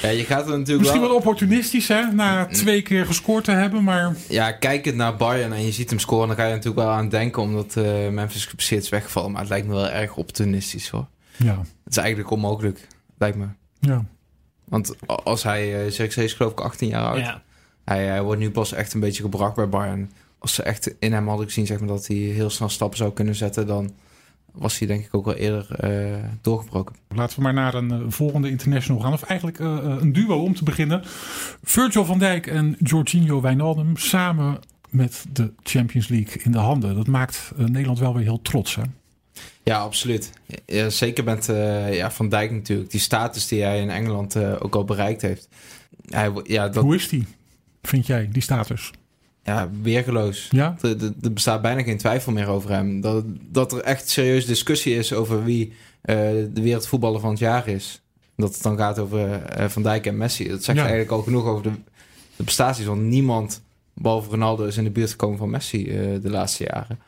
Ja, 0.02 0.08
je 0.08 0.24
gaat 0.24 0.44
er 0.44 0.58
natuurlijk 0.58 0.80
Misschien 0.80 1.00
wel... 1.00 1.14
opportunistisch, 1.14 1.88
hè? 1.88 2.12
Na 2.12 2.46
twee 2.46 2.82
keer 2.82 3.06
gescoord 3.06 3.44
te 3.44 3.50
hebben, 3.50 3.84
maar... 3.84 4.16
Ja, 4.28 4.52
kijkend 4.52 4.96
naar 4.96 5.16
Bayern 5.16 5.52
en 5.52 5.64
je 5.64 5.72
ziet 5.72 5.90
hem 5.90 5.98
scoren... 5.98 6.26
dan 6.26 6.36
ga 6.36 6.44
je 6.44 6.54
natuurlijk 6.54 6.86
wel 6.86 6.90
aan 6.90 7.08
denken... 7.08 7.42
omdat 7.42 7.76
uh, 7.76 8.08
Memphis 8.08 8.46
geblesseerd 8.46 8.82
is 8.82 8.88
weggevallen. 8.88 9.30
Maar 9.30 9.40
het 9.40 9.50
lijkt 9.50 9.66
me 9.66 9.74
wel 9.74 9.88
erg 9.88 10.16
opportunistisch, 10.16 10.88
hoor. 10.88 11.06
Ja. 11.36 11.58
Het 11.58 11.92
is 11.92 11.96
eigenlijk 11.96 12.30
onmogelijk, 12.30 12.86
lijkt 13.18 13.36
me. 13.36 13.46
Ja. 13.80 14.04
Want 14.64 14.94
als 15.06 15.42
hij... 15.42 15.86
Uh, 15.98 16.06
is 16.16 16.32
geloof 16.32 16.52
ik 16.52 16.60
18 16.60 16.88
jaar 16.88 17.04
oud. 17.04 17.18
Ja. 17.18 17.42
Hij, 17.84 18.06
hij, 18.06 18.22
wordt 18.22 18.40
nu 18.40 18.50
pas 18.50 18.72
echt 18.72 18.92
een 18.92 19.00
beetje 19.00 19.22
gebracht 19.22 19.54
bij 19.54 19.68
Bayern. 19.68 20.12
Als 20.38 20.54
ze 20.54 20.62
echt 20.62 20.94
in 20.98 21.12
hem 21.12 21.28
hadden 21.28 21.46
gezien 21.46 21.66
zeg 21.66 21.78
maar, 21.78 21.88
dat 21.88 22.06
hij 22.06 22.16
heel 22.16 22.50
snel 22.50 22.68
stappen 22.68 22.98
zou 22.98 23.12
kunnen 23.12 23.34
zetten... 23.34 23.66
dan 23.66 23.94
was 24.52 24.78
hij 24.78 24.88
denk 24.88 25.04
ik 25.04 25.14
ook 25.14 25.24
wel 25.24 25.34
eerder 25.34 25.66
uh, 25.84 26.24
doorgebroken. 26.40 26.96
Laten 27.08 27.36
we 27.36 27.42
maar 27.42 27.54
naar 27.54 27.74
een 27.74 27.92
uh, 27.92 28.00
volgende 28.08 28.50
international 28.50 29.02
gaan. 29.02 29.12
Of 29.12 29.22
eigenlijk 29.22 29.58
uh, 29.58 29.96
een 30.00 30.12
duo 30.12 30.42
om 30.42 30.54
te 30.54 30.64
beginnen. 30.64 31.00
Virgil 31.62 32.04
van 32.04 32.18
Dijk 32.18 32.46
en 32.46 32.76
Jorginho 32.78 33.40
Wijnaldum 33.40 33.96
samen 33.96 34.58
met 34.88 35.24
de 35.32 35.52
Champions 35.62 36.08
League 36.08 36.42
in 36.42 36.52
de 36.52 36.58
handen. 36.58 36.94
Dat 36.94 37.06
maakt 37.06 37.52
Nederland 37.56 37.98
wel 37.98 38.14
weer 38.14 38.24
heel 38.24 38.42
trots 38.42 38.74
hè? 38.74 38.82
Ja, 39.62 39.78
absoluut. 39.78 40.30
Ja, 40.66 40.90
zeker 40.90 41.24
met 41.24 41.46
ja, 41.90 42.10
Van 42.10 42.28
Dijk 42.28 42.50
natuurlijk. 42.50 42.90
Die 42.90 43.00
status 43.00 43.48
die 43.48 43.62
hij 43.62 43.80
in 43.80 43.90
Engeland 43.90 44.36
ook 44.36 44.74
al 44.74 44.84
bereikt 44.84 45.22
heeft. 45.22 45.48
Hij, 46.08 46.32
ja, 46.44 46.68
dat... 46.68 46.82
Hoe 46.82 46.94
is 46.94 47.08
die, 47.08 47.26
vind 47.82 48.06
jij, 48.06 48.28
die 48.32 48.42
status? 48.42 48.90
Ja, 49.42 49.70
weergeloos. 49.82 50.48
Ja? 50.50 50.76
Er, 50.80 50.96
er, 51.22 51.32
bestaat 51.32 51.62
bijna 51.62 51.82
geen 51.82 51.98
twijfel 51.98 52.32
meer 52.32 52.46
over 52.46 52.70
hem. 52.70 53.00
Dat, 53.00 53.24
dat 53.50 53.72
er 53.72 53.80
echt 53.80 54.08
serieus 54.08 54.46
discussie 54.46 54.94
is 54.94 55.12
over 55.12 55.44
wie 55.44 55.68
uh, 55.68 55.74
de 56.50 56.60
wereldvoetballer 56.62 57.20
van 57.20 57.30
het 57.30 57.38
jaar 57.38 57.68
is. 57.68 58.02
Dat 58.36 58.54
het 58.54 58.62
dan 58.62 58.76
gaat 58.76 58.98
over 58.98 59.28
uh, 59.58 59.68
Van 59.68 59.82
Dijk 59.82 60.06
en 60.06 60.16
Messi. 60.16 60.48
Dat 60.48 60.64
zegt 60.64 60.78
eigenlijk 60.78 61.10
al 61.10 61.22
genoeg 61.22 61.44
over 61.44 61.62
de, 61.62 61.70
de 62.36 62.42
prestaties. 62.44 62.86
Want 62.86 63.02
niemand, 63.02 63.62
behalve 63.94 64.30
Ronaldo, 64.30 64.64
is 64.64 64.76
in 64.76 64.84
de 64.84 64.90
buurt 64.90 65.10
gekomen 65.10 65.38
van 65.38 65.50
Messi 65.50 65.86
uh, 65.86 66.22
de 66.22 66.30
laatste 66.30 66.64
jaren. 66.64 66.98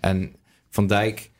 En 0.00 0.34
Van 0.70 0.86
Dijk 0.86 1.30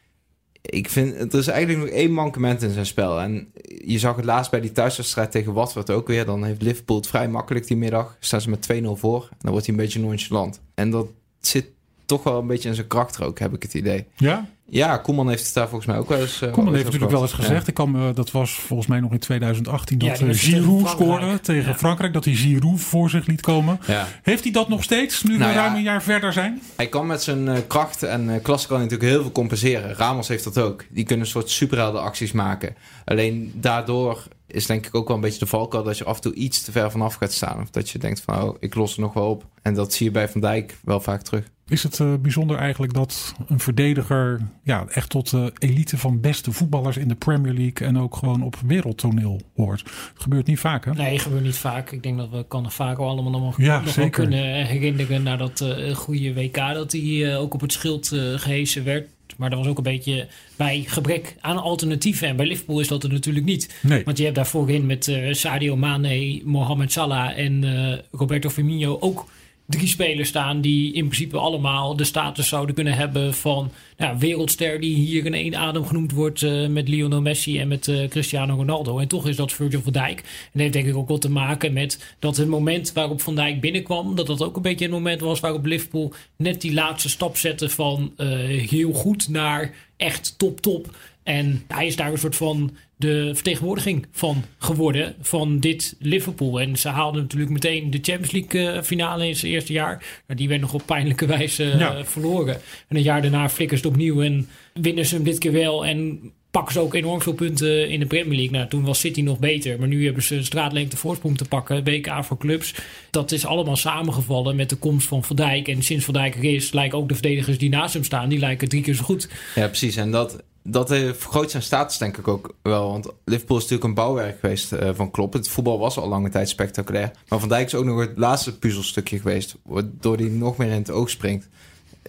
ik 0.66 0.90
vind, 0.90 1.32
er 1.32 1.38
is 1.38 1.46
eigenlijk 1.46 1.84
nog 1.86 1.98
één 1.98 2.12
mankement 2.12 2.62
in 2.62 2.70
zijn 2.70 2.86
spel. 2.86 3.20
En 3.20 3.52
je 3.84 3.98
zag 3.98 4.16
het 4.16 4.24
laatst 4.24 4.50
bij 4.50 4.60
die 4.60 4.72
thuiswedstrijd 4.72 5.30
tegen 5.30 5.52
Watford 5.52 5.90
ook 5.90 6.06
weer. 6.06 6.24
Dan 6.24 6.44
heeft 6.44 6.62
Liverpool 6.62 6.96
het 6.96 7.06
vrij 7.06 7.28
makkelijk 7.28 7.66
die 7.66 7.76
middag. 7.76 8.16
Staan 8.20 8.40
ze 8.40 8.50
met 8.50 8.68
2-0 8.72 8.86
voor. 8.92 9.28
En 9.30 9.36
dan 9.38 9.50
wordt 9.50 9.66
hij 9.66 9.74
een 9.74 9.82
beetje 9.82 10.00
nonchalant. 10.00 10.60
En 10.74 10.90
dat 10.90 11.06
zit 11.40 11.66
toch 12.06 12.22
wel 12.22 12.38
een 12.38 12.46
beetje 12.46 12.68
in 12.68 12.74
zijn 12.74 12.86
kracht 12.86 13.22
ook, 13.22 13.38
heb 13.38 13.54
ik 13.54 13.62
het 13.62 13.74
idee. 13.74 14.06
Ja? 14.16 14.46
Ja, 14.68 14.96
Koeman 14.96 15.28
heeft 15.28 15.44
het 15.44 15.54
daar 15.54 15.68
volgens 15.68 15.86
mij 15.90 15.98
ook 15.98 16.08
wel 16.08 16.20
eens... 16.20 16.42
Uh, 16.42 16.52
Koeman 16.52 16.72
heeft 16.72 16.84
natuurlijk 16.84 17.12
wel 17.12 17.22
eens 17.22 17.32
gezegd. 17.32 17.68
Ik 17.68 17.74
kan, 17.74 17.96
uh, 17.96 18.14
dat 18.14 18.30
was 18.30 18.52
volgens 18.52 18.88
mij 18.88 19.00
nog 19.00 19.12
in 19.12 19.18
2018 19.18 19.98
dat 19.98 20.18
ja, 20.18 20.26
uh, 20.26 20.34
Giroud 20.34 20.88
scoorde 20.88 21.40
tegen 21.40 21.74
Frankrijk. 21.74 22.12
Dat 22.12 22.24
hij 22.24 22.34
Giroud 22.34 22.80
voor 22.80 23.10
zich 23.10 23.26
liet 23.26 23.40
komen. 23.40 23.80
Heeft 24.22 24.42
hij 24.42 24.52
dat 24.52 24.68
nog 24.68 24.82
steeds, 24.82 25.22
nu 25.22 25.38
nou 25.38 25.52
we 25.52 25.58
ruim 25.58 25.74
een 25.74 25.82
jaar 25.82 26.02
verder 26.02 26.32
zijn? 26.32 26.62
Hij 26.76 26.88
kan 26.88 27.06
met 27.06 27.22
zijn 27.22 27.46
uh, 27.46 27.56
kracht 27.66 28.02
en 28.02 28.42
klasse 28.42 28.68
kan 28.68 28.80
natuurlijk 28.80 29.10
heel 29.10 29.22
veel 29.22 29.32
compenseren. 29.32 29.94
Ramos 29.94 30.28
heeft 30.28 30.44
dat 30.44 30.58
ook. 30.58 30.84
Die 30.90 31.04
kunnen 31.04 31.24
een 31.24 31.30
soort 31.30 31.50
superhelden 31.50 32.02
acties 32.02 32.32
maken. 32.32 32.76
Alleen 33.04 33.52
daardoor 33.54 34.26
is 34.46 34.66
denk 34.66 34.86
ik 34.86 34.94
ook 34.94 35.06
wel 35.06 35.16
een 35.16 35.22
beetje 35.22 35.38
de 35.38 35.46
valkuil 35.46 35.82
dat 35.82 35.98
je 35.98 36.04
af 36.04 36.16
en 36.16 36.22
toe 36.22 36.34
iets 36.34 36.62
te 36.62 36.72
ver 36.72 36.90
vanaf 36.90 37.14
gaat 37.14 37.32
staan. 37.32 37.60
Of 37.60 37.70
dat 37.70 37.90
je 37.90 37.98
denkt 37.98 38.20
van, 38.20 38.42
oh, 38.42 38.56
ik 38.60 38.74
los 38.74 38.94
er 38.94 39.00
nog 39.00 39.12
wel 39.12 39.30
op. 39.30 39.44
En 39.62 39.74
dat 39.74 39.92
zie 39.92 40.06
je 40.06 40.12
bij 40.12 40.28
Van 40.28 40.40
Dijk 40.40 40.76
wel 40.84 41.00
vaak 41.00 41.22
terug. 41.22 41.54
Is 41.68 41.82
het 41.82 41.98
uh, 41.98 42.14
bijzonder 42.14 42.56
eigenlijk 42.56 42.94
dat 42.94 43.34
een 43.46 43.60
verdediger 43.60 44.40
ja, 44.62 44.86
echt 44.88 45.10
tot 45.10 45.30
de 45.30 45.52
elite 45.58 45.98
van 45.98 46.20
beste 46.20 46.52
voetballers 46.52 46.96
in 46.96 47.08
de 47.08 47.14
Premier 47.14 47.52
League 47.52 47.86
en 47.86 47.98
ook 47.98 48.16
gewoon 48.16 48.42
op 48.42 48.56
wereldtoneel 48.66 49.40
hoort? 49.54 49.80
Het 49.80 50.22
gebeurt 50.22 50.46
niet 50.46 50.58
vaak, 50.58 50.84
hè? 50.84 50.92
Nee, 50.92 51.18
gebeurt 51.18 51.42
niet 51.42 51.56
vaak. 51.56 51.90
Ik 51.90 52.02
denk 52.02 52.18
dat 52.18 52.30
we 52.30 52.44
kan 52.48 52.72
vaak 52.72 52.98
allemaal 52.98 53.40
nog, 53.40 53.60
ja, 53.60 53.80
nog 53.80 53.94
wel 53.94 54.10
kunnen 54.10 54.66
herinneren 54.66 55.22
naar 55.22 55.38
dat 55.38 55.60
uh, 55.60 55.94
goede 55.94 56.34
WK 56.34 56.54
dat 56.54 56.92
hij 56.92 57.00
uh, 57.00 57.40
ook 57.40 57.54
op 57.54 57.60
het 57.60 57.72
schild 57.72 58.08
gehesen 58.36 58.84
werd. 58.84 59.08
Maar 59.36 59.50
dat 59.50 59.58
was 59.58 59.68
ook 59.68 59.76
een 59.76 59.82
beetje 59.82 60.28
bij 60.56 60.84
gebrek 60.86 61.36
aan 61.40 61.62
alternatieven. 61.62 62.28
En 62.28 62.36
bij 62.36 62.46
Liverpool 62.46 62.80
is 62.80 62.88
dat 62.88 63.02
er 63.02 63.12
natuurlijk 63.12 63.46
niet. 63.46 63.74
Nee. 63.82 64.04
Want 64.04 64.18
je 64.18 64.24
hebt 64.24 64.36
daar 64.36 64.46
voorin 64.46 64.86
met 64.86 65.18
Sadio 65.30 65.76
Mane, 65.76 66.40
Mohamed 66.44 66.92
Salah 66.92 67.38
en 67.38 67.64
Roberto 68.10 68.48
Firmino 68.48 68.96
ook 69.00 69.26
drie 69.66 69.88
spelers 69.88 70.28
staan 70.28 70.60
die 70.60 70.92
in 70.92 71.04
principe 71.04 71.38
allemaal 71.38 71.96
de 71.96 72.04
status 72.04 72.48
zouden 72.48 72.74
kunnen 72.74 72.92
hebben 72.92 73.34
van 73.34 73.70
nou, 73.96 74.18
wereldster 74.18 74.80
die 74.80 74.94
hier 74.94 75.26
in 75.26 75.34
één 75.34 75.56
adem 75.56 75.86
genoemd 75.86 76.12
wordt 76.12 76.42
uh, 76.42 76.68
met 76.68 76.88
Lionel 76.88 77.20
Messi 77.20 77.58
en 77.58 77.68
met 77.68 77.86
uh, 77.86 78.08
Cristiano 78.08 78.54
Ronaldo. 78.54 78.98
En 78.98 79.08
toch 79.08 79.28
is 79.28 79.36
dat 79.36 79.52
Virgil 79.52 79.82
van 79.82 79.92
Dijk. 79.92 80.48
En 80.52 80.60
heeft 80.60 80.72
denk 80.72 80.86
ik 80.86 80.96
ook 80.96 81.08
wat 81.08 81.20
te 81.20 81.30
maken 81.30 81.72
met 81.72 82.14
dat 82.18 82.36
het 82.36 82.48
moment 82.48 82.92
waarop 82.92 83.20
Van 83.20 83.34
Dijk 83.34 83.60
binnenkwam, 83.60 84.14
dat 84.14 84.26
dat 84.26 84.42
ook 84.42 84.56
een 84.56 84.62
beetje 84.62 84.84
een 84.84 84.90
moment 84.90 85.20
was 85.20 85.40
waarop 85.40 85.64
Liverpool 85.64 86.12
net 86.36 86.60
die 86.60 86.72
laatste 86.72 87.08
stap 87.08 87.36
zette 87.36 87.68
van 87.68 88.12
uh, 88.16 88.28
heel 88.70 88.92
goed 88.92 89.28
naar 89.28 89.74
echt 89.96 90.38
top 90.38 90.60
top. 90.60 90.96
En 91.26 91.62
hij 91.68 91.86
is 91.86 91.96
daar 91.96 92.12
een 92.12 92.18
soort 92.18 92.36
van 92.36 92.76
de 92.96 93.30
vertegenwoordiging 93.34 94.06
van 94.10 94.44
geworden 94.58 95.14
van 95.20 95.58
dit 95.58 95.96
Liverpool. 95.98 96.60
En 96.60 96.76
ze 96.76 96.88
haalden 96.88 97.22
natuurlijk 97.22 97.52
meteen 97.52 97.90
de 97.90 97.98
Champions 98.02 98.30
League 98.30 98.76
uh, 98.76 98.82
finale 98.82 99.28
in 99.28 99.36
zijn 99.36 99.52
eerste 99.52 99.72
jaar. 99.72 100.22
Nou, 100.26 100.38
die 100.38 100.48
werd 100.48 100.60
nog 100.60 100.74
op 100.74 100.82
pijnlijke 100.86 101.26
wijze 101.26 101.64
uh, 101.64 102.04
verloren. 102.04 102.54
En 102.88 102.96
een 102.96 103.02
jaar 103.02 103.22
daarna 103.22 103.48
flikkers 103.48 103.82
het 103.82 103.90
opnieuw 103.90 104.22
en 104.22 104.48
winnen 104.74 105.06
ze 105.06 105.14
hem 105.14 105.24
dit 105.24 105.38
keer 105.38 105.52
wel. 105.52 105.86
En 105.86 106.32
pakken 106.50 106.72
ze 106.72 106.80
ook 106.80 106.94
enorm 106.94 107.22
veel 107.22 107.32
punten 107.32 107.88
in 107.88 108.00
de 108.00 108.06
Premier 108.06 108.36
League. 108.36 108.56
Nou, 108.56 108.68
toen 108.68 108.84
was 108.84 109.00
City 109.00 109.22
nog 109.22 109.38
beter. 109.38 109.78
Maar 109.78 109.88
nu 109.88 110.04
hebben 110.04 110.22
ze 110.22 110.44
straatlengte 110.44 110.96
voorsprong 110.96 111.38
te 111.38 111.44
pakken. 111.44 111.84
WK 111.84 112.24
voor 112.24 112.38
clubs. 112.38 112.74
Dat 113.10 113.32
is 113.32 113.46
allemaal 113.46 113.76
samengevallen 113.76 114.56
met 114.56 114.70
de 114.70 114.76
komst 114.76 115.08
van 115.08 115.24
Van 115.24 115.36
Dijk. 115.36 115.68
En 115.68 115.82
sinds 115.82 116.04
Van 116.04 116.14
Dijk 116.14 116.34
er 116.34 116.44
is, 116.44 116.72
lijken 116.72 116.98
ook 116.98 117.08
de 117.08 117.14
verdedigers 117.14 117.58
die 117.58 117.70
naast 117.70 117.94
hem 117.94 118.04
staan... 118.04 118.28
die 118.28 118.38
lijken 118.38 118.68
drie 118.68 118.82
keer 118.82 118.94
zo 118.94 119.04
goed. 119.04 119.28
Ja, 119.54 119.66
precies. 119.66 119.96
En 119.96 120.10
dat 120.10 120.42
dat 120.68 120.88
vergroot 120.88 121.50
zijn 121.50 121.62
status 121.62 121.98
denk 121.98 122.16
ik 122.16 122.28
ook 122.28 122.54
wel. 122.62 122.90
Want 122.90 123.08
Liverpool 123.24 123.56
is 123.56 123.62
natuurlijk 123.62 123.88
een 123.88 124.04
bouwwerk 124.04 124.40
geweest 124.40 124.72
uh, 124.72 124.90
van 124.94 125.10
Klopp. 125.10 125.32
Het 125.32 125.48
voetbal 125.48 125.78
was 125.78 125.98
al 125.98 126.08
lange 126.08 126.30
tijd 126.30 126.48
spectaculair. 126.48 127.10
Maar 127.28 127.38
Van 127.38 127.48
Dijk 127.48 127.66
is 127.66 127.74
ook 127.74 127.84
nog 127.84 128.00
het 128.00 128.12
laatste 128.14 128.58
puzzelstukje 128.58 129.18
geweest. 129.18 129.56
Waardoor 129.62 130.16
hij 130.16 130.28
nog 130.28 130.56
meer 130.56 130.70
in 130.70 130.78
het 130.78 130.90
oog 130.90 131.10
springt. 131.10 131.48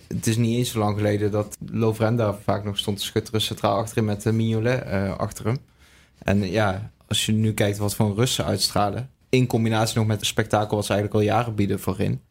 Het 0.07 0.27
is 0.27 0.37
niet 0.37 0.57
eens 0.57 0.71
zo 0.71 0.79
lang 0.79 0.97
geleden 0.97 1.31
dat 1.31 1.57
Lovrenda 1.71 2.33
vaak 2.43 2.63
nog 2.63 2.77
stond 2.77 2.97
te 2.97 3.03
schutteren 3.03 3.41
centraal 3.41 3.77
achterin 3.77 4.05
met 4.05 4.25
uh, 4.25 4.33
Mignolet 4.33 4.85
uh, 4.85 5.17
achter 5.17 5.45
hem. 5.45 5.57
En 6.17 6.51
ja, 6.51 6.91
als 7.07 7.25
je 7.25 7.31
nu 7.31 7.53
kijkt 7.53 7.77
wat 7.77 7.95
voor 7.95 8.15
Russen 8.15 8.45
uitstralen. 8.45 9.09
In 9.29 9.47
combinatie 9.47 9.97
nog 9.97 10.07
met 10.07 10.17
het 10.17 10.25
spektakel 10.25 10.75
wat 10.75 10.85
ze 10.85 10.93
eigenlijk 10.93 11.21
al 11.21 11.33
jaren 11.35 11.55
bieden 11.55 11.79
voorin. 11.79 12.21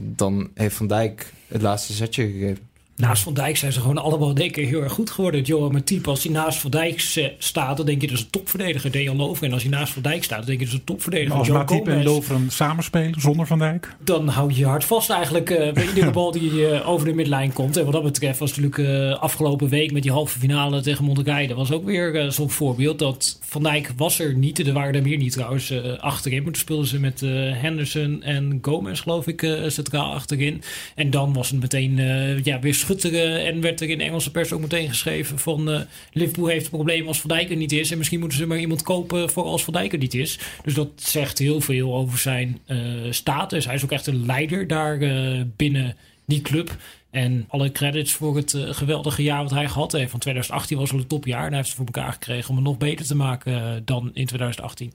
dan 0.00 0.50
heeft 0.54 0.76
Van 0.76 0.86
Dijk 0.86 1.32
het 1.48 1.62
laatste 1.62 1.92
zetje 1.92 2.30
gegeven. 2.30 2.68
Naast 2.96 3.22
Van 3.22 3.34
Dijk 3.34 3.56
zijn 3.56 3.72
ze 3.72 3.80
gewoon 3.80 3.98
allemaal 3.98 4.34
denk 4.34 4.56
ik 4.56 4.68
heel 4.68 4.82
erg 4.82 4.92
goed 4.92 5.10
geworden. 5.10 5.42
Johan 5.42 5.84
type, 5.84 6.10
als 6.10 6.22
hij 6.22 6.32
naast 6.32 6.58
Van 6.58 6.70
Dijk 6.70 7.00
staat, 7.38 7.76
dan 7.76 7.86
denk 7.86 8.00
je 8.00 8.06
dat 8.06 8.16
is 8.16 8.22
een 8.22 8.30
topverdediger. 8.30 8.90
Dejan 8.90 9.16
Loveren. 9.16 9.48
En 9.48 9.54
als 9.54 9.62
hij 9.62 9.72
naast 9.72 9.92
Van 9.92 10.02
Dijk 10.02 10.24
staat, 10.24 10.38
dan 10.38 10.46
denk 10.46 10.58
je 10.58 10.64
dat 10.64 10.74
is 10.74 10.80
een 10.80 10.86
topverdediger. 10.86 11.38
als 11.38 11.48
Matip 11.48 11.88
en 11.88 12.02
Loveren 12.02 12.50
samenspelen 12.50 13.20
zonder 13.20 13.46
Van 13.46 13.58
Dijk? 13.58 13.96
Dan 14.04 14.28
hou 14.28 14.50
je 14.50 14.58
je 14.58 14.66
hart 14.66 14.84
vast 14.84 15.10
eigenlijk 15.10 15.50
uh, 15.50 15.72
bij 15.72 15.86
iedere 15.86 16.10
bal 16.20 16.30
die 16.30 16.50
uh, 16.50 16.88
over 16.88 17.06
de 17.06 17.14
midlijn 17.14 17.52
komt. 17.52 17.76
En 17.76 17.84
wat 17.84 17.92
dat 17.92 18.02
betreft 18.02 18.38
was 18.38 18.56
natuurlijk 18.56 18.78
uh, 18.78 19.22
afgelopen 19.22 19.68
week 19.68 19.92
met 19.92 20.02
die 20.02 20.12
halve 20.12 20.38
finale 20.38 20.80
tegen 20.80 21.04
Monterrey. 21.04 21.46
Dat 21.46 21.56
was 21.56 21.72
ook 21.72 21.84
weer 21.84 22.32
zo'n 22.32 22.50
voorbeeld. 22.50 22.98
Dat 22.98 23.38
Van 23.40 23.62
Dijk 23.62 23.92
was 23.96 24.18
er 24.18 24.34
niet. 24.34 24.58
Er 24.58 24.72
waren 24.72 24.94
er 24.94 25.02
meer 25.02 25.16
niet 25.16 25.32
trouwens 25.32 25.72
achterin. 26.00 26.42
Maar 26.42 26.52
toen 26.52 26.60
speelden 26.60 26.86
ze 26.86 27.00
met 27.00 27.20
Henderson 27.60 28.22
en 28.22 28.58
Gomez 28.62 29.02
geloof 29.02 29.26
ik 29.26 29.48
centraal 29.66 30.12
achterin. 30.12 30.62
En 30.94 31.10
dan 31.10 31.32
was 31.32 31.50
het 31.50 31.60
meteen 31.60 31.96
ja, 32.44 32.60
weer 32.60 32.74
schutteren. 32.84 33.46
En 33.46 33.60
werd 33.60 33.80
er 33.80 33.88
in 33.88 33.98
de 33.98 34.04
Engelse 34.04 34.30
pers 34.30 34.52
ook 34.52 34.60
meteen 34.60 34.88
geschreven 34.88 35.38
van 35.38 35.70
uh, 35.70 35.80
Liverpool 36.12 36.46
heeft 36.46 36.64
een 36.64 36.70
probleem 36.70 37.06
als 37.06 37.20
Van 37.20 37.30
Dijk 37.30 37.50
er 37.50 37.56
niet 37.56 37.72
is. 37.72 37.90
En 37.90 37.98
misschien 37.98 38.20
moeten 38.20 38.38
ze 38.38 38.46
maar 38.46 38.58
iemand 38.58 38.82
kopen 38.82 39.30
voor 39.30 39.44
als 39.44 39.64
Van 39.64 39.72
Dijk 39.72 39.92
er 39.92 39.98
niet 39.98 40.14
is. 40.14 40.38
Dus 40.62 40.74
dat 40.74 40.88
zegt 40.94 41.38
heel 41.38 41.60
veel 41.60 41.94
over 41.94 42.18
zijn 42.18 42.58
uh, 42.66 42.78
status. 43.10 43.64
Hij 43.64 43.74
is 43.74 43.84
ook 43.84 43.92
echt 43.92 44.06
een 44.06 44.26
leider 44.26 44.66
daar 44.66 45.02
uh, 45.02 45.42
binnen 45.56 45.96
die 46.26 46.42
club. 46.42 46.76
En 47.10 47.44
alle 47.48 47.72
credits 47.72 48.12
voor 48.12 48.36
het 48.36 48.56
geweldige 48.58 49.22
jaar 49.22 49.42
wat 49.42 49.50
hij 49.50 49.68
gehad 49.68 49.92
heeft. 49.92 50.10
Van 50.10 50.20
2018 50.20 50.78
was 50.78 50.90
wel 50.90 51.00
een 51.00 51.06
topjaar. 51.06 51.42
En 51.42 51.48
hij 51.48 51.56
heeft 51.56 51.68
het 51.68 51.76
voor 51.76 51.86
elkaar 51.86 52.12
gekregen 52.12 52.50
om 52.50 52.56
het 52.56 52.64
nog 52.64 52.78
beter 52.78 53.06
te 53.06 53.16
maken 53.16 53.82
dan 53.84 54.10
in 54.14 54.26
2018. 54.26 54.92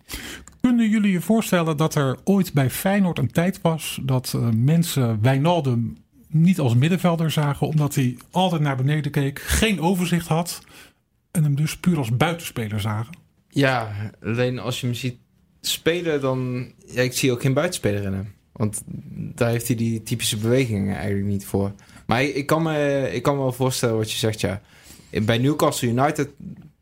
Kunnen 0.62 0.90
jullie 0.90 1.12
je 1.12 1.22
voorstellen 1.22 1.78
dat 1.78 1.96
er 1.96 2.18
ooit 2.24 2.54
bij 2.54 2.70
Feyenoord 2.70 3.18
een 3.18 3.32
tijd 3.32 3.62
was 3.62 4.00
dat 4.02 4.38
mensen 4.56 5.22
Wijnaldum 5.22 5.98
niet 6.32 6.60
als 6.60 6.76
middenvelder 6.76 7.32
zagen, 7.32 7.68
omdat 7.68 7.96
hij 7.96 8.18
altijd 8.32 8.62
naar 8.62 8.76
beneden 8.76 9.12
keek, 9.12 9.40
geen 9.40 9.82
overzicht 9.82 10.28
had 10.28 10.62
en 11.32 11.44
hem 11.44 11.56
dus 11.56 11.78
puur 11.78 11.98
als 11.98 12.18
buitenspeler 12.18 12.80
zagen. 12.80 13.14
Ja, 13.50 13.92
alleen 14.24 14.60
als 14.60 14.80
je 14.80 14.86
hem 14.86 14.96
ziet 14.96 15.18
spelen, 15.62 16.22
dan. 16.22 16.72
Ja, 16.86 17.02
ik 17.02 17.14
zie 17.14 17.32
ook 17.32 17.42
geen 17.42 17.54
buitenspeler 17.54 18.04
in 18.04 18.14
hem. 18.14 18.34
Want 18.52 18.82
daar 19.36 19.50
heeft 19.50 19.68
hij 19.68 19.76
die 19.76 20.04
typische 20.04 20.38
bewegingen 20.38 20.96
eigenlijk 20.96 21.28
niet 21.28 21.46
voor. 21.46 21.72
Maar 22.06 22.24
ik, 22.24 22.46
kan, 22.46 22.64
me, 22.64 23.10
ik 23.12 23.24
kan 23.24 23.36
me 23.36 23.42
wel 23.42 23.52
voorstellen 23.52 23.98
wat 23.98 24.12
je 24.12 24.18
zegt, 24.18 24.42
ja. 24.42 24.62
Bij 25.24 25.38
Newcastle 25.38 25.88
United, 25.88 26.30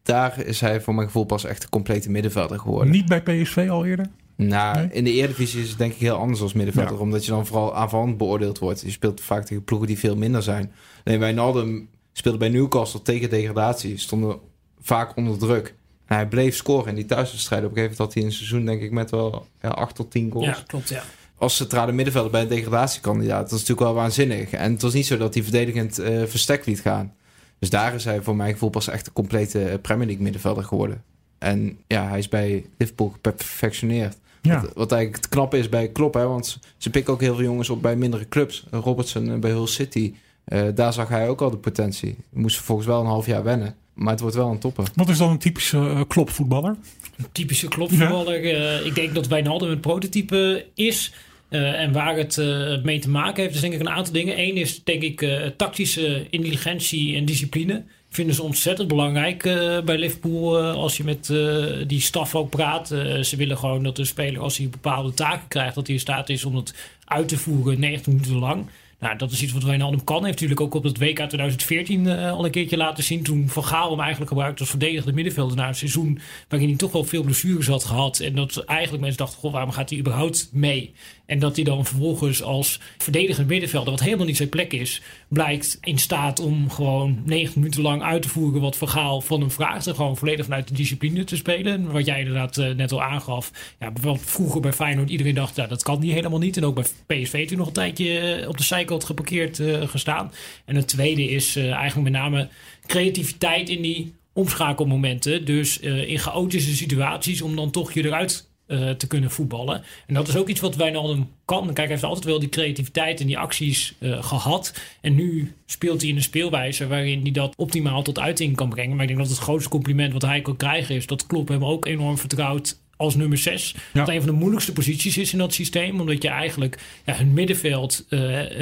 daar 0.04 0.46
is 0.46 0.62
hij 0.62 0.82
voor 0.82 0.96
mijn 0.96 1.08
gevoel 1.08 1.24
pas 1.24 1.44
echt 1.44 1.64
een 1.64 1.70
complete 1.70 2.10
middenvelder 2.10 2.60
geworden. 2.60 2.92
Niet 2.92 3.06
bij 3.06 3.22
PSV 3.22 3.68
al 3.70 3.86
eerder? 3.86 4.10
Nou, 4.38 4.88
in 4.92 5.04
de 5.04 5.12
Eredivisie 5.12 5.62
is 5.62 5.70
het 5.70 5.78
denk 5.78 5.94
ik 5.94 6.00
heel 6.00 6.16
anders 6.16 6.42
als 6.42 6.54
middenvelder. 6.54 7.00
Omdat 7.00 7.26
je 7.26 7.32
dan 7.32 7.46
vooral 7.46 7.76
aanvallend 7.76 8.18
beoordeeld 8.18 8.60
wordt. 8.60 8.82
Je 8.82 8.92
speelt 8.92 9.22
vaak 9.22 9.46
tegen 9.46 9.64
ploegen 9.64 9.88
die 9.88 9.98
veel 9.98 10.16
minder 10.16 10.44
zijn. 10.44 10.72
Nee, 11.04 11.18
Wijnaldum 11.18 11.90
speelde 12.14 12.38
bij 12.38 12.50
Newcastle 12.50 13.02
tegen 13.02 13.30
degradatie. 13.30 13.98
Stonden 13.98 14.40
vaak 14.80 15.16
onder 15.16 15.38
druk. 15.38 15.76
En 16.06 16.16
hij 16.16 16.28
bleef 16.28 16.56
scoren 16.56 16.88
in 16.88 16.96
die 16.96 17.06
thuiswedstrijden. 17.06 17.70
Op 17.70 17.76
een 17.76 17.82
gegeven 17.82 17.98
moment 18.04 18.16
had 18.16 18.24
hij 18.24 18.32
een 18.32 18.38
seizoen 18.38 18.66
denk 18.66 18.82
ik 18.82 18.92
met 18.92 19.12
wel 19.12 19.48
ja, 19.62 19.70
8 19.70 19.96
tot 19.96 20.12
10 20.12 20.32
goals. 20.32 20.46
Ja, 20.46 20.64
klopt, 20.68 20.90
ja. 20.90 21.04
Als 21.38 21.56
centrale 21.56 21.92
middenvelder 21.92 22.32
bij 22.32 22.42
een 22.42 22.48
degradatiekandidaat. 22.48 23.50
Dat 23.50 23.60
is 23.60 23.68
natuurlijk 23.68 23.80
wel 23.80 23.94
waanzinnig. 23.94 24.52
En 24.52 24.72
het 24.72 24.82
was 24.82 24.94
niet 24.94 25.06
zo 25.06 25.18
dat 25.18 25.34
hij 25.34 25.44
verdedigend 25.44 26.00
uh, 26.00 26.24
verstek 26.26 26.66
liet 26.66 26.80
gaan. 26.80 27.14
Dus 27.60 27.70
daar 27.70 27.94
is 27.94 28.06
hij 28.06 28.22
voor 28.22 28.36
mijn 28.36 28.54
gevoel 28.54 28.70
pas 28.70 28.88
echt 28.88 29.08
een 29.08 29.14
complete 29.14 29.80
Premier 29.82 30.06
League 30.06 30.24
middenvelder 30.24 30.64
geworden. 30.64 31.04
En 31.38 31.80
ja, 31.88 32.08
hij 32.08 32.18
is 32.18 32.30
bij 32.30 32.66
Liverpool 32.78 33.10
geperfectioneerd. 33.10 34.18
Ja. 34.48 34.62
Wat, 34.74 34.92
eigenlijk 34.92 35.24
het 35.24 35.30
knappe 35.30 35.58
is 35.58 35.70
bij 35.70 35.88
Klopp, 35.88 36.14
hè, 36.14 36.28
want 36.28 36.60
ze 36.78 36.90
pikken 36.90 37.14
ook 37.14 37.22
heel 37.22 37.36
veel 37.36 37.44
jongens 37.44 37.70
op 37.70 37.82
bij 37.82 37.96
mindere 37.96 38.28
clubs. 38.28 38.66
Robertson 38.72 39.32
eh, 39.32 39.40
bij 39.40 39.52
Hull 39.52 39.68
City, 39.68 40.14
uh, 40.48 40.62
daar 40.76 40.94
zag 40.94 41.10
hij 41.10 41.30
ook 41.30 41.42
al 41.42 41.50
de 41.50 41.58
potentie. 41.58 42.16
Moest 42.30 42.58
volgens 42.58 42.88
wel 42.88 43.00
een 43.00 43.06
half 43.06 43.26
jaar 43.26 43.44
wennen, 43.44 43.76
maar 43.94 44.12
het 44.12 44.20
wordt 44.20 44.36
wel 44.36 44.50
een 44.50 44.60
topper. 44.60 44.88
Wat 44.96 45.10
is 45.10 45.18
dan 45.18 45.30
een 45.30 45.38
typische 45.38 45.78
uh, 45.78 46.02
Klopp-voetballer? 46.08 46.76
Een 47.18 47.32
typische 47.32 47.68
Klopp-voetballer? 47.68 48.46
Ja. 48.46 48.80
ik 48.80 48.96
denk 48.96 49.16
dat 49.16 49.28
Wijnaldum 49.28 49.70
een 49.70 49.80
prototype 49.80 50.66
is. 50.74 51.14
Uh, 51.50 51.80
en 51.80 51.92
waar 51.92 52.18
het 52.18 52.38
uh, 52.38 52.84
mee 52.84 53.00
te 53.00 53.10
maken 53.10 53.44
heeft, 53.44 53.56
is 53.56 53.62
denk 53.62 53.74
ik 53.74 53.80
een 53.80 53.90
aantal 53.90 54.14
dingen. 54.14 54.40
Eén 54.40 54.58
is 54.58 54.84
denk 54.84 55.02
ik 55.02 55.22
uh, 55.22 55.46
tactische 55.46 56.28
intelligentie 56.30 57.16
en 57.16 57.26
discipline 57.26 57.84
vinden 58.18 58.36
ze 58.36 58.44
ontzettend 58.44 58.88
belangrijk 58.88 59.46
uh, 59.46 59.82
bij 59.82 59.98
Liverpool. 59.98 60.60
Uh, 60.60 60.74
als 60.74 60.98
je 60.98 61.04
met 61.04 61.30
uh, 61.30 61.66
die 61.88 62.02
staf 62.02 62.36
ook 62.36 62.50
praat. 62.50 62.88
ze 63.22 63.34
willen 63.38 63.58
gewoon 63.58 63.84
dat 63.84 63.96
de 63.96 64.06
speler, 64.06 64.42
als 64.42 64.58
hij 64.58 64.70
bepaalde 64.70 65.14
taken 65.14 65.48
krijgt, 65.48 65.76
dat 65.76 65.86
hij 65.86 65.96
in 65.96 66.02
staat 66.02 66.30
is 66.30 66.46
om 66.46 66.56
het 66.56 66.74
uit 67.06 67.28
te 67.28 67.38
voeren 67.38 67.80
90 67.80 68.14
minuten 68.14 68.40
lang. 68.40 68.66
Nou, 69.00 69.18
dat 69.18 69.32
is 69.32 69.42
iets 69.42 69.54
wat 69.54 69.64
Wijnaldum 69.64 70.04
kan. 70.04 70.24
Heeft 70.24 70.34
natuurlijk 70.34 70.62
ook 70.62 70.74
op 70.74 70.84
het 70.84 70.98
WK 70.98 71.16
2014 71.16 72.06
uh, 72.06 72.32
al 72.32 72.46
een 72.46 72.52
keertje 72.52 72.78
laten 72.78 73.04
zien. 73.04 73.24
Toen 73.24 73.50
Van 73.50 73.64
Gaal 73.64 73.90
hem 73.90 74.00
eigenlijk 74.00 74.30
gebruikt 74.30 74.60
als 74.60 74.70
verdedigende 74.70 75.14
middenvelder. 75.14 75.58
Na 75.58 75.68
een 75.68 75.76
seizoen 75.76 76.20
waarin 76.48 76.68
hij 76.68 76.78
toch 76.78 76.92
wel 76.92 77.04
veel 77.04 77.24
blessures 77.24 77.68
had 77.68 77.84
gehad. 77.84 78.20
En 78.20 78.36
dat 78.36 78.58
eigenlijk 78.58 79.02
mensen 79.02 79.20
dachten, 79.20 79.40
goh, 79.40 79.52
waarom 79.52 79.72
gaat 79.72 79.90
hij 79.90 80.00
überhaupt 80.00 80.50
mee? 80.52 80.94
En 81.26 81.40
dat 81.40 81.56
hij 81.56 81.66
dan 81.66 81.86
vervolgens 81.86 82.44
als 82.44 82.80
verdedigend 82.98 83.48
middenvelder, 83.48 83.92
wat 83.92 84.02
helemaal 84.02 84.26
niet 84.26 84.38
zijn 84.38 84.50
plek 84.50 84.74
is, 84.74 85.02
blijkt 85.28 85.78
in 85.82 85.98
staat 85.98 86.40
om 86.40 86.70
gewoon 86.70 87.22
90 87.26 87.56
minuten 87.56 87.82
lang 87.82 88.02
uit 88.02 88.22
te 88.22 88.30
voeren 88.30 88.62
wat 88.62 88.78
Van 88.78 88.90
Gaal 88.90 89.22
van 89.22 89.40
hem 89.40 89.52
vraagt. 89.52 89.88
En 89.88 89.96
gewoon 89.96 90.18
volledig 90.18 90.46
vanuit 90.46 90.68
de 90.68 90.74
discipline 90.74 91.24
te 91.24 91.36
spelen. 91.36 91.92
Wat 91.92 92.06
jij 92.06 92.20
inderdaad 92.20 92.58
uh, 92.58 92.76
net 92.76 92.92
al 92.92 93.04
aangaf. 93.04 93.52
Ja, 93.80 93.92
bijvoorbeeld 93.92 94.30
vroeger 94.30 94.62
bij 94.62 94.74
Feyenoord, 94.74 95.10
iedereen 95.10 95.36
dacht, 95.36 95.56
ja, 95.56 95.68
dat 95.68 95.84
kan 95.84 96.00
die 96.00 96.14
helemaal 96.14 96.40
niet. 96.40 96.58
En 96.58 96.66
ook 96.66 96.76
bij 96.76 97.22
PSV 97.22 97.48
toen 97.48 97.58
nog 97.58 97.68
een 97.68 97.74
tijdje 97.74 98.40
uh, 98.42 98.48
op 98.50 98.58
de 98.58 98.64
zijkant 98.64 98.86
geparkeerd 98.90 99.60
uh, 99.60 99.88
gestaan. 99.88 100.32
En 100.66 100.76
het 100.76 100.88
tweede 100.88 101.24
is 101.24 101.56
eigenlijk 101.56 102.10
met 102.10 102.22
name 102.22 102.48
creativiteit 102.86 103.70
in 103.70 103.82
die 103.82 104.14
omschakelmomenten. 104.34 105.46
Dus 105.46 105.80
in 105.80 106.20
chaotische 106.20 106.76
situaties 106.76 107.42
om 107.42 107.56
dan 107.56 107.72
toch 107.72 107.94
je 107.94 108.06
eruit 108.06 108.50
te 108.98 109.08
kunnen 109.08 109.32
voetballen. 109.32 109.84
En 110.08 110.14
dat 110.14 110.28
is 110.28 110.36
ook 110.36 110.48
iets 110.48 110.60
wat 110.60 110.76
Wijnaldum 110.76 111.30
kan. 111.46 111.66
Kijk, 111.66 111.78
hij 111.78 111.88
heeft 111.88 112.04
altijd 112.04 112.26
wel 112.26 112.40
die 112.40 112.50
creativiteit 112.50 113.20
en 113.20 113.28
die 113.28 113.38
acties 113.38 113.94
gehad. 114.02 114.74
En 115.02 115.16
nu 115.16 115.54
speelt 115.66 116.02
hij 116.02 116.10
in 116.10 116.16
een 116.16 116.22
speelwijze 116.22 116.88
waarin 116.88 117.22
hij 117.22 117.32
dat 117.32 117.54
optimaal 117.58 118.04
tot 118.04 118.20
uiting 118.20 118.56
kan 118.56 118.70
brengen. 118.70 118.92
Maar 118.92 119.02
ik 119.02 119.08
denk 119.08 119.20
dat 119.20 119.30
het 119.30 119.40
grootste 119.46 119.70
compliment 119.70 120.14
wat 120.14 120.22
hij 120.22 120.42
kan 120.42 120.58
krijgen 120.58 120.96
is 120.96 121.06
dat 121.06 121.28
Klopp 121.28 121.48
hem 121.48 121.66
ook 121.66 121.86
enorm 121.86 122.18
vertrouwt 122.18 122.80
als 122.98 123.16
nummer 123.16 123.38
6. 123.38 123.76
Ja. 123.94 124.00
Wat 124.00 124.10
een 124.10 124.22
van 124.22 124.30
de 124.30 124.38
moeilijkste 124.38 124.74
posities 124.74 125.18
is 125.18 125.32
in 125.32 125.38
dat 125.38 125.54
systeem. 125.54 126.00
Omdat 126.00 126.22
je 126.24 126.30
eigenlijk 126.30 126.80
ja, 127.06 127.16
hun 127.16 127.34
middenveld, 127.34 128.06
uh, 128.10 128.20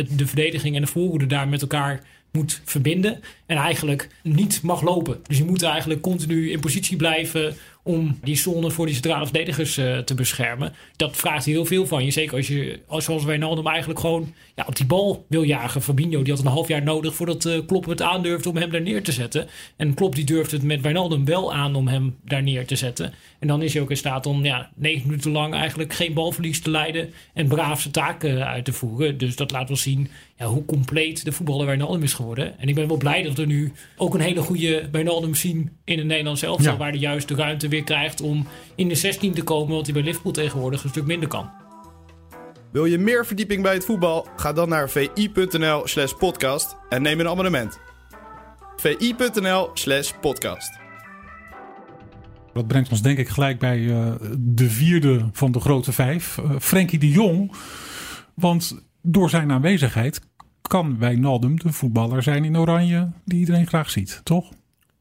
de 0.10 0.28
verdediging 0.28 0.76
en 0.76 0.82
de 0.82 0.88
voorhoede 0.88 1.26
daar 1.26 1.48
met 1.48 1.62
elkaar 1.62 2.04
moet 2.36 2.62
verbinden. 2.64 3.20
En 3.46 3.58
eigenlijk 3.58 4.10
niet 4.24 4.62
mag 4.62 4.82
lopen. 4.82 5.20
Dus 5.28 5.38
je 5.38 5.44
moet 5.44 5.64
eigenlijk 5.64 6.02
continu 6.02 6.52
in 6.52 6.60
positie 6.60 6.98
blijven 6.98 7.56
om 7.84 8.20
die 8.24 8.38
zone 8.38 8.72
voor 8.72 8.86
die 8.86 8.94
centrale 8.94 9.26
verdedigers 9.26 9.78
uh, 9.78 9.98
te 9.98 10.14
beschermen. 10.14 10.74
Dat 10.96 11.16
vraagt 11.16 11.46
heel 11.46 11.66
veel 11.66 11.88
van 11.88 12.06
je. 12.06 12.12
Zeker 12.12 12.38
als 12.38 12.48
je, 12.48 12.80
als, 12.88 13.06
zoals 13.06 13.24
Wijnaldum 13.24 13.68
eigenlijk 13.68 14.00
gewoon 14.00 14.34
ja, 14.56 14.64
op 14.68 14.76
die 14.76 14.86
bal 14.86 15.26
wil 15.30 15.42
jagen. 15.42 15.82
Fabinho 15.82 16.22
die 16.22 16.34
had 16.34 16.42
een 16.42 16.52
half 16.52 16.68
jaar 16.68 16.84
nodig 16.84 17.16
voordat 17.16 17.46
uh, 17.46 17.60
Klopp 17.68 17.86
het 17.86 18.02
aandurfde 18.02 18.50
om 18.50 18.58
hem 18.58 18.72
daar 18.72 18.82
neer 18.82 19.04
te 19.04 19.12
zetten. 19.12 19.48
En 19.76 19.94
Klopp 19.94 20.16
die 20.16 20.24
durft 20.24 20.52
het 20.52 20.64
met 20.64 20.82
Wijnaldum 20.82 21.26
wel 21.26 21.54
aan 21.54 21.76
om 21.76 21.88
hem 21.88 22.16
daar 22.24 22.44
neer 22.44 22.66
te 22.66 22.76
zetten. 22.76 23.14
En 23.40 23.48
dan 23.48 23.62
is 23.62 23.74
hij 23.74 23.82
ook 23.82 23.90
in 23.90 23.98
staat 23.98 24.26
om 24.26 24.46
ja, 24.46 24.72
negen 24.76 25.08
minuten 25.08 25.32
lang 25.32 25.54
eigenlijk 25.54 25.94
geen 25.94 26.14
balverlies 26.14 26.62
te 26.62 26.70
leiden. 26.70 27.14
En 27.34 27.48
braaf 27.48 27.82
zijn 27.82 27.94
taken 27.94 28.48
uit 28.48 28.66
te 28.66 28.74
voeren. 28.74 29.18
Dus 29.18 29.36
dat 29.36 29.52
laat 29.52 29.68
wel 29.68 29.78
zien 29.78 30.10
ja, 30.38 30.46
hoe 30.46 30.66
compleet 30.66 31.26
de 31.26 31.32
voetballer 31.32 31.66
Wijnaldum 31.66 32.04
is 32.04 32.14
geworden. 32.14 32.25
En 32.34 32.68
ik 32.68 32.76
ben 32.76 32.88
wel 32.88 32.98
blij 32.98 33.24
dat 33.24 33.38
we 33.38 33.46
nu 33.46 33.72
ook 33.98 34.14
een 34.14 34.20
hele 34.20 34.42
goede 34.42 34.90
Wijnaldum 34.92 35.36
zien 35.36 35.78
in 35.84 35.98
het 35.98 36.08
Nederlands 36.08 36.42
elftal. 36.42 36.72
Ja. 36.72 36.78
Waar 36.78 36.90
hij 36.90 37.00
juist 37.00 37.28
de 37.28 37.36
ruimte 37.36 37.68
weer 37.68 37.84
krijgt 37.84 38.22
om 38.22 38.48
in 38.76 38.88
de 38.88 38.96
16 38.96 39.34
te 39.34 39.44
komen. 39.44 39.76
Wat 39.76 39.86
hij 39.86 39.94
bij 39.94 40.04
Liverpool 40.04 40.32
tegenwoordig 40.32 40.84
een 40.84 40.90
stuk 40.90 41.06
minder 41.06 41.30
kan. 41.30 41.50
Wil 42.72 42.86
je 42.86 42.98
meer 42.98 43.26
verdieping 43.26 43.64
bij 43.64 43.74
het 43.74 43.86
voetbal? 43.86 44.28
Ga 44.36 44.54
dan 44.54 44.70
naar 44.70 44.90
vi.nl 44.90 45.88
slash 45.88 46.14
podcast 46.14 46.76
en 46.90 47.02
neem 47.02 47.20
een 47.20 47.28
abonnement. 47.28 47.80
vi.nl 48.78 49.70
slash 49.74 50.12
podcast. 50.22 50.84
Dat 52.54 52.68
brengt 52.68 52.92
ons 52.92 53.02
denk 53.02 53.18
ik 53.18 53.30
gelijk 53.30 53.60
bij 53.60 53.80
uh, 53.80 54.14
de 54.38 54.70
vierde 54.70 55.30
van 55.32 55.52
de 55.52 55.60
grote 55.60 55.92
vijf. 55.92 56.38
Uh, 56.38 56.56
Frenkie 56.60 57.00
de 57.00 57.10
Jong. 57.10 57.52
Want 58.34 58.86
door 59.02 59.30
zijn 59.30 59.52
aanwezigheid 59.52 60.22
kan 60.68 60.98
Wijnaldum 61.00 61.60
de 61.60 61.72
voetballer 61.72 62.24
zijn 62.24 62.44
in 62.44 62.58
oranje 62.58 63.10
die 63.26 63.40
iedereen 63.40 63.68
graag 63.68 63.90
ziet, 63.90 64.22
toch? 64.24 64.52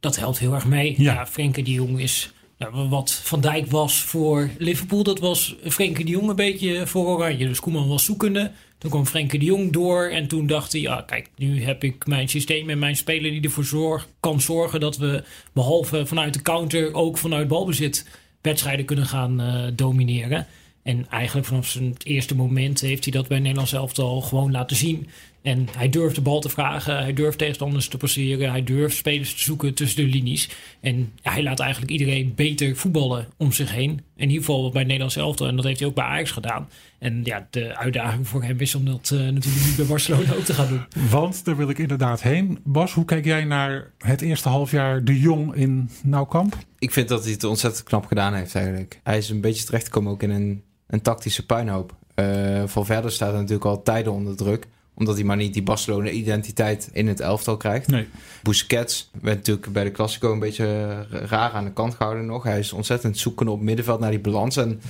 Dat 0.00 0.16
helpt 0.16 0.38
heel 0.38 0.54
erg 0.54 0.66
mee. 0.66 0.94
Ja, 0.96 1.12
ja 1.12 1.26
Frenkie 1.26 1.64
de 1.64 1.72
Jong 1.72 2.00
is 2.00 2.32
ja, 2.56 2.88
wat 2.88 3.12
Van 3.12 3.40
Dijk 3.40 3.70
was 3.70 4.00
voor 4.00 4.50
Liverpool, 4.58 5.02
dat 5.02 5.18
was 5.18 5.56
Frenkie 5.64 6.04
de 6.04 6.10
Jong 6.10 6.28
een 6.28 6.36
beetje 6.36 6.86
voor 6.86 7.06
Oranje. 7.06 7.48
Dus 7.48 7.60
Koeman 7.60 7.88
was 7.88 8.04
zoekende. 8.04 8.50
Toen 8.78 8.90
kwam 8.90 9.06
Frenkie 9.06 9.38
de 9.38 9.44
Jong 9.44 9.72
door 9.72 10.08
en 10.08 10.26
toen 10.26 10.46
dacht 10.46 10.72
hij... 10.72 10.80
ja, 10.80 11.02
kijk, 11.06 11.30
nu 11.36 11.62
heb 11.62 11.84
ik 11.84 12.06
mijn 12.06 12.28
systeem 12.28 12.70
en 12.70 12.78
mijn 12.78 12.96
speler 12.96 13.30
die 13.30 13.42
ervoor 13.42 13.64
zorg, 13.64 14.08
kan 14.20 14.40
zorgen... 14.40 14.80
dat 14.80 14.96
we 14.96 15.24
behalve 15.52 16.06
vanuit 16.06 16.34
de 16.34 16.42
counter 16.42 16.94
ook 16.94 17.18
vanuit 17.18 17.48
balbezit 17.48 18.06
wedstrijden 18.40 18.84
kunnen 18.84 19.06
gaan 19.06 19.40
uh, 19.40 19.64
domineren. 19.74 20.46
En 20.82 21.06
eigenlijk 21.10 21.46
vanaf 21.46 21.68
zijn 21.68 21.94
eerste 22.02 22.34
moment 22.34 22.80
heeft 22.80 23.04
hij 23.04 23.12
dat 23.12 23.28
bij 23.28 23.38
Nederland 23.38 23.68
zelf 23.68 23.98
al 23.98 24.20
gewoon 24.20 24.50
laten 24.50 24.76
zien. 24.76 25.08
En 25.44 25.66
hij 25.76 25.88
durft 25.88 26.14
de 26.14 26.20
bal 26.20 26.40
te 26.40 26.48
vragen, 26.48 26.98
hij 26.98 27.12
durft 27.12 27.38
tegenstanders 27.38 27.88
te 27.88 27.96
passeren, 27.96 28.50
hij 28.50 28.64
durft 28.64 28.96
spelers 28.96 29.34
te 29.34 29.42
zoeken 29.42 29.74
tussen 29.74 30.04
de 30.04 30.10
linies. 30.10 30.50
En 30.80 31.12
hij 31.22 31.42
laat 31.42 31.60
eigenlijk 31.60 31.92
iedereen 31.92 32.32
beter 32.34 32.76
voetballen 32.76 33.26
om 33.36 33.52
zich 33.52 33.72
heen. 33.72 33.90
In 34.16 34.28
ieder 34.28 34.44
geval 34.44 34.70
bij 34.70 34.82
Nederlands 34.82 35.16
elftal 35.16 35.46
en 35.46 35.56
dat 35.56 35.64
heeft 35.64 35.78
hij 35.78 35.88
ook 35.88 35.94
bij 35.94 36.04
Ajax 36.04 36.30
gedaan. 36.30 36.68
En 36.98 37.20
ja, 37.24 37.46
de 37.50 37.76
uitdaging 37.76 38.28
voor 38.28 38.42
hem 38.42 38.60
is 38.60 38.74
om 38.74 38.84
dat 38.84 39.10
uh, 39.12 39.18
natuurlijk 39.20 39.64
niet 39.64 39.76
bij 39.76 39.86
Barcelona 39.86 40.34
ook 40.34 40.44
te 40.44 40.54
gaan 40.54 40.68
doen. 40.68 40.84
Want 41.10 41.44
daar 41.44 41.56
wil 41.56 41.68
ik 41.68 41.78
inderdaad 41.78 42.22
heen. 42.22 42.58
Bas, 42.64 42.92
hoe 42.92 43.04
kijk 43.04 43.24
jij 43.24 43.44
naar 43.44 43.90
het 43.98 44.20
eerste 44.20 44.48
halfjaar 44.48 45.04
de 45.04 45.20
Jong 45.20 45.54
in 45.54 45.90
Nauwkamp? 46.02 46.56
Ik 46.78 46.92
vind 46.92 47.08
dat 47.08 47.22
hij 47.22 47.32
het 47.32 47.44
ontzettend 47.44 47.84
knap 47.84 48.06
gedaan 48.06 48.34
heeft 48.34 48.54
eigenlijk. 48.54 49.00
Hij 49.02 49.18
is 49.18 49.28
een 49.28 49.40
beetje 49.40 49.64
terechtgekomen 49.64 50.12
ook 50.12 50.22
in 50.22 50.30
een, 50.30 50.62
een 50.86 51.02
tactische 51.02 51.46
puinhoop. 51.46 51.94
Uh, 52.14 52.62
van 52.66 52.86
verder 52.86 53.12
staat 53.12 53.30
hij 53.30 53.38
natuurlijk 53.38 53.66
al 53.66 53.82
tijden 53.82 54.12
onder 54.12 54.36
druk 54.36 54.66
omdat 54.94 55.14
hij 55.14 55.24
maar 55.24 55.36
niet 55.36 55.52
die 55.52 55.62
Barcelona-identiteit 55.62 56.88
in 56.92 57.08
het 57.08 57.20
elftal 57.20 57.56
krijgt. 57.56 57.86
Nee. 57.86 58.06
Busquets 58.42 59.10
werd 59.20 59.36
natuurlijk 59.36 59.72
bij 59.72 59.84
de 59.84 59.90
Classico 59.90 60.32
een 60.32 60.38
beetje 60.38 60.92
raar 61.10 61.50
aan 61.50 61.64
de 61.64 61.72
kant 61.72 61.94
gehouden 61.94 62.26
nog. 62.26 62.42
Hij 62.42 62.58
is 62.58 62.72
ontzettend 62.72 63.18
zoeken 63.18 63.48
op 63.48 63.60
middenveld 63.60 64.00
naar 64.00 64.10
die 64.10 64.20
balans. 64.20 64.56
En 64.56 64.80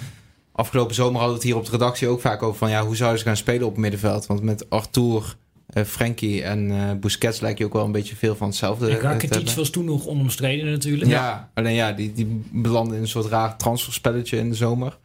afgelopen 0.52 0.94
zomer 0.94 1.20
hadden 1.20 1.28
we 1.28 1.34
het 1.34 1.42
hier 1.42 1.56
op 1.56 1.64
de 1.64 1.70
redactie 1.70 2.08
ook 2.08 2.20
vaak 2.20 2.42
over 2.42 2.58
van... 2.58 2.70
ja, 2.70 2.84
hoe 2.84 2.96
zouden 2.96 3.18
ze 3.18 3.26
gaan 3.26 3.36
spelen 3.36 3.66
op 3.66 3.76
middenveld? 3.76 4.26
Want 4.26 4.42
met 4.42 4.70
Arthur, 4.70 5.36
uh, 5.74 5.84
Frenkie 5.84 6.42
en 6.42 6.70
uh, 6.70 6.90
Busquets 7.00 7.40
lijkt 7.40 7.58
je 7.58 7.64
ook 7.64 7.72
wel 7.72 7.84
een 7.84 7.92
beetje 7.92 8.16
veel 8.16 8.36
van 8.36 8.48
hetzelfde 8.48 8.90
En 8.90 9.00
Rakitic 9.00 9.50
was 9.50 9.70
toen 9.70 9.84
nog 9.84 10.06
onomstreden 10.06 10.70
natuurlijk. 10.70 11.10
Ja, 11.10 11.26
ja. 11.26 11.50
alleen 11.54 11.74
ja, 11.74 11.92
die, 11.92 12.12
die 12.12 12.42
belanden 12.52 12.96
in 12.96 13.02
een 13.02 13.08
soort 13.08 13.26
raar 13.26 13.56
transferspelletje 13.56 14.38
in 14.38 14.48
de 14.48 14.56
zomer. 14.56 14.98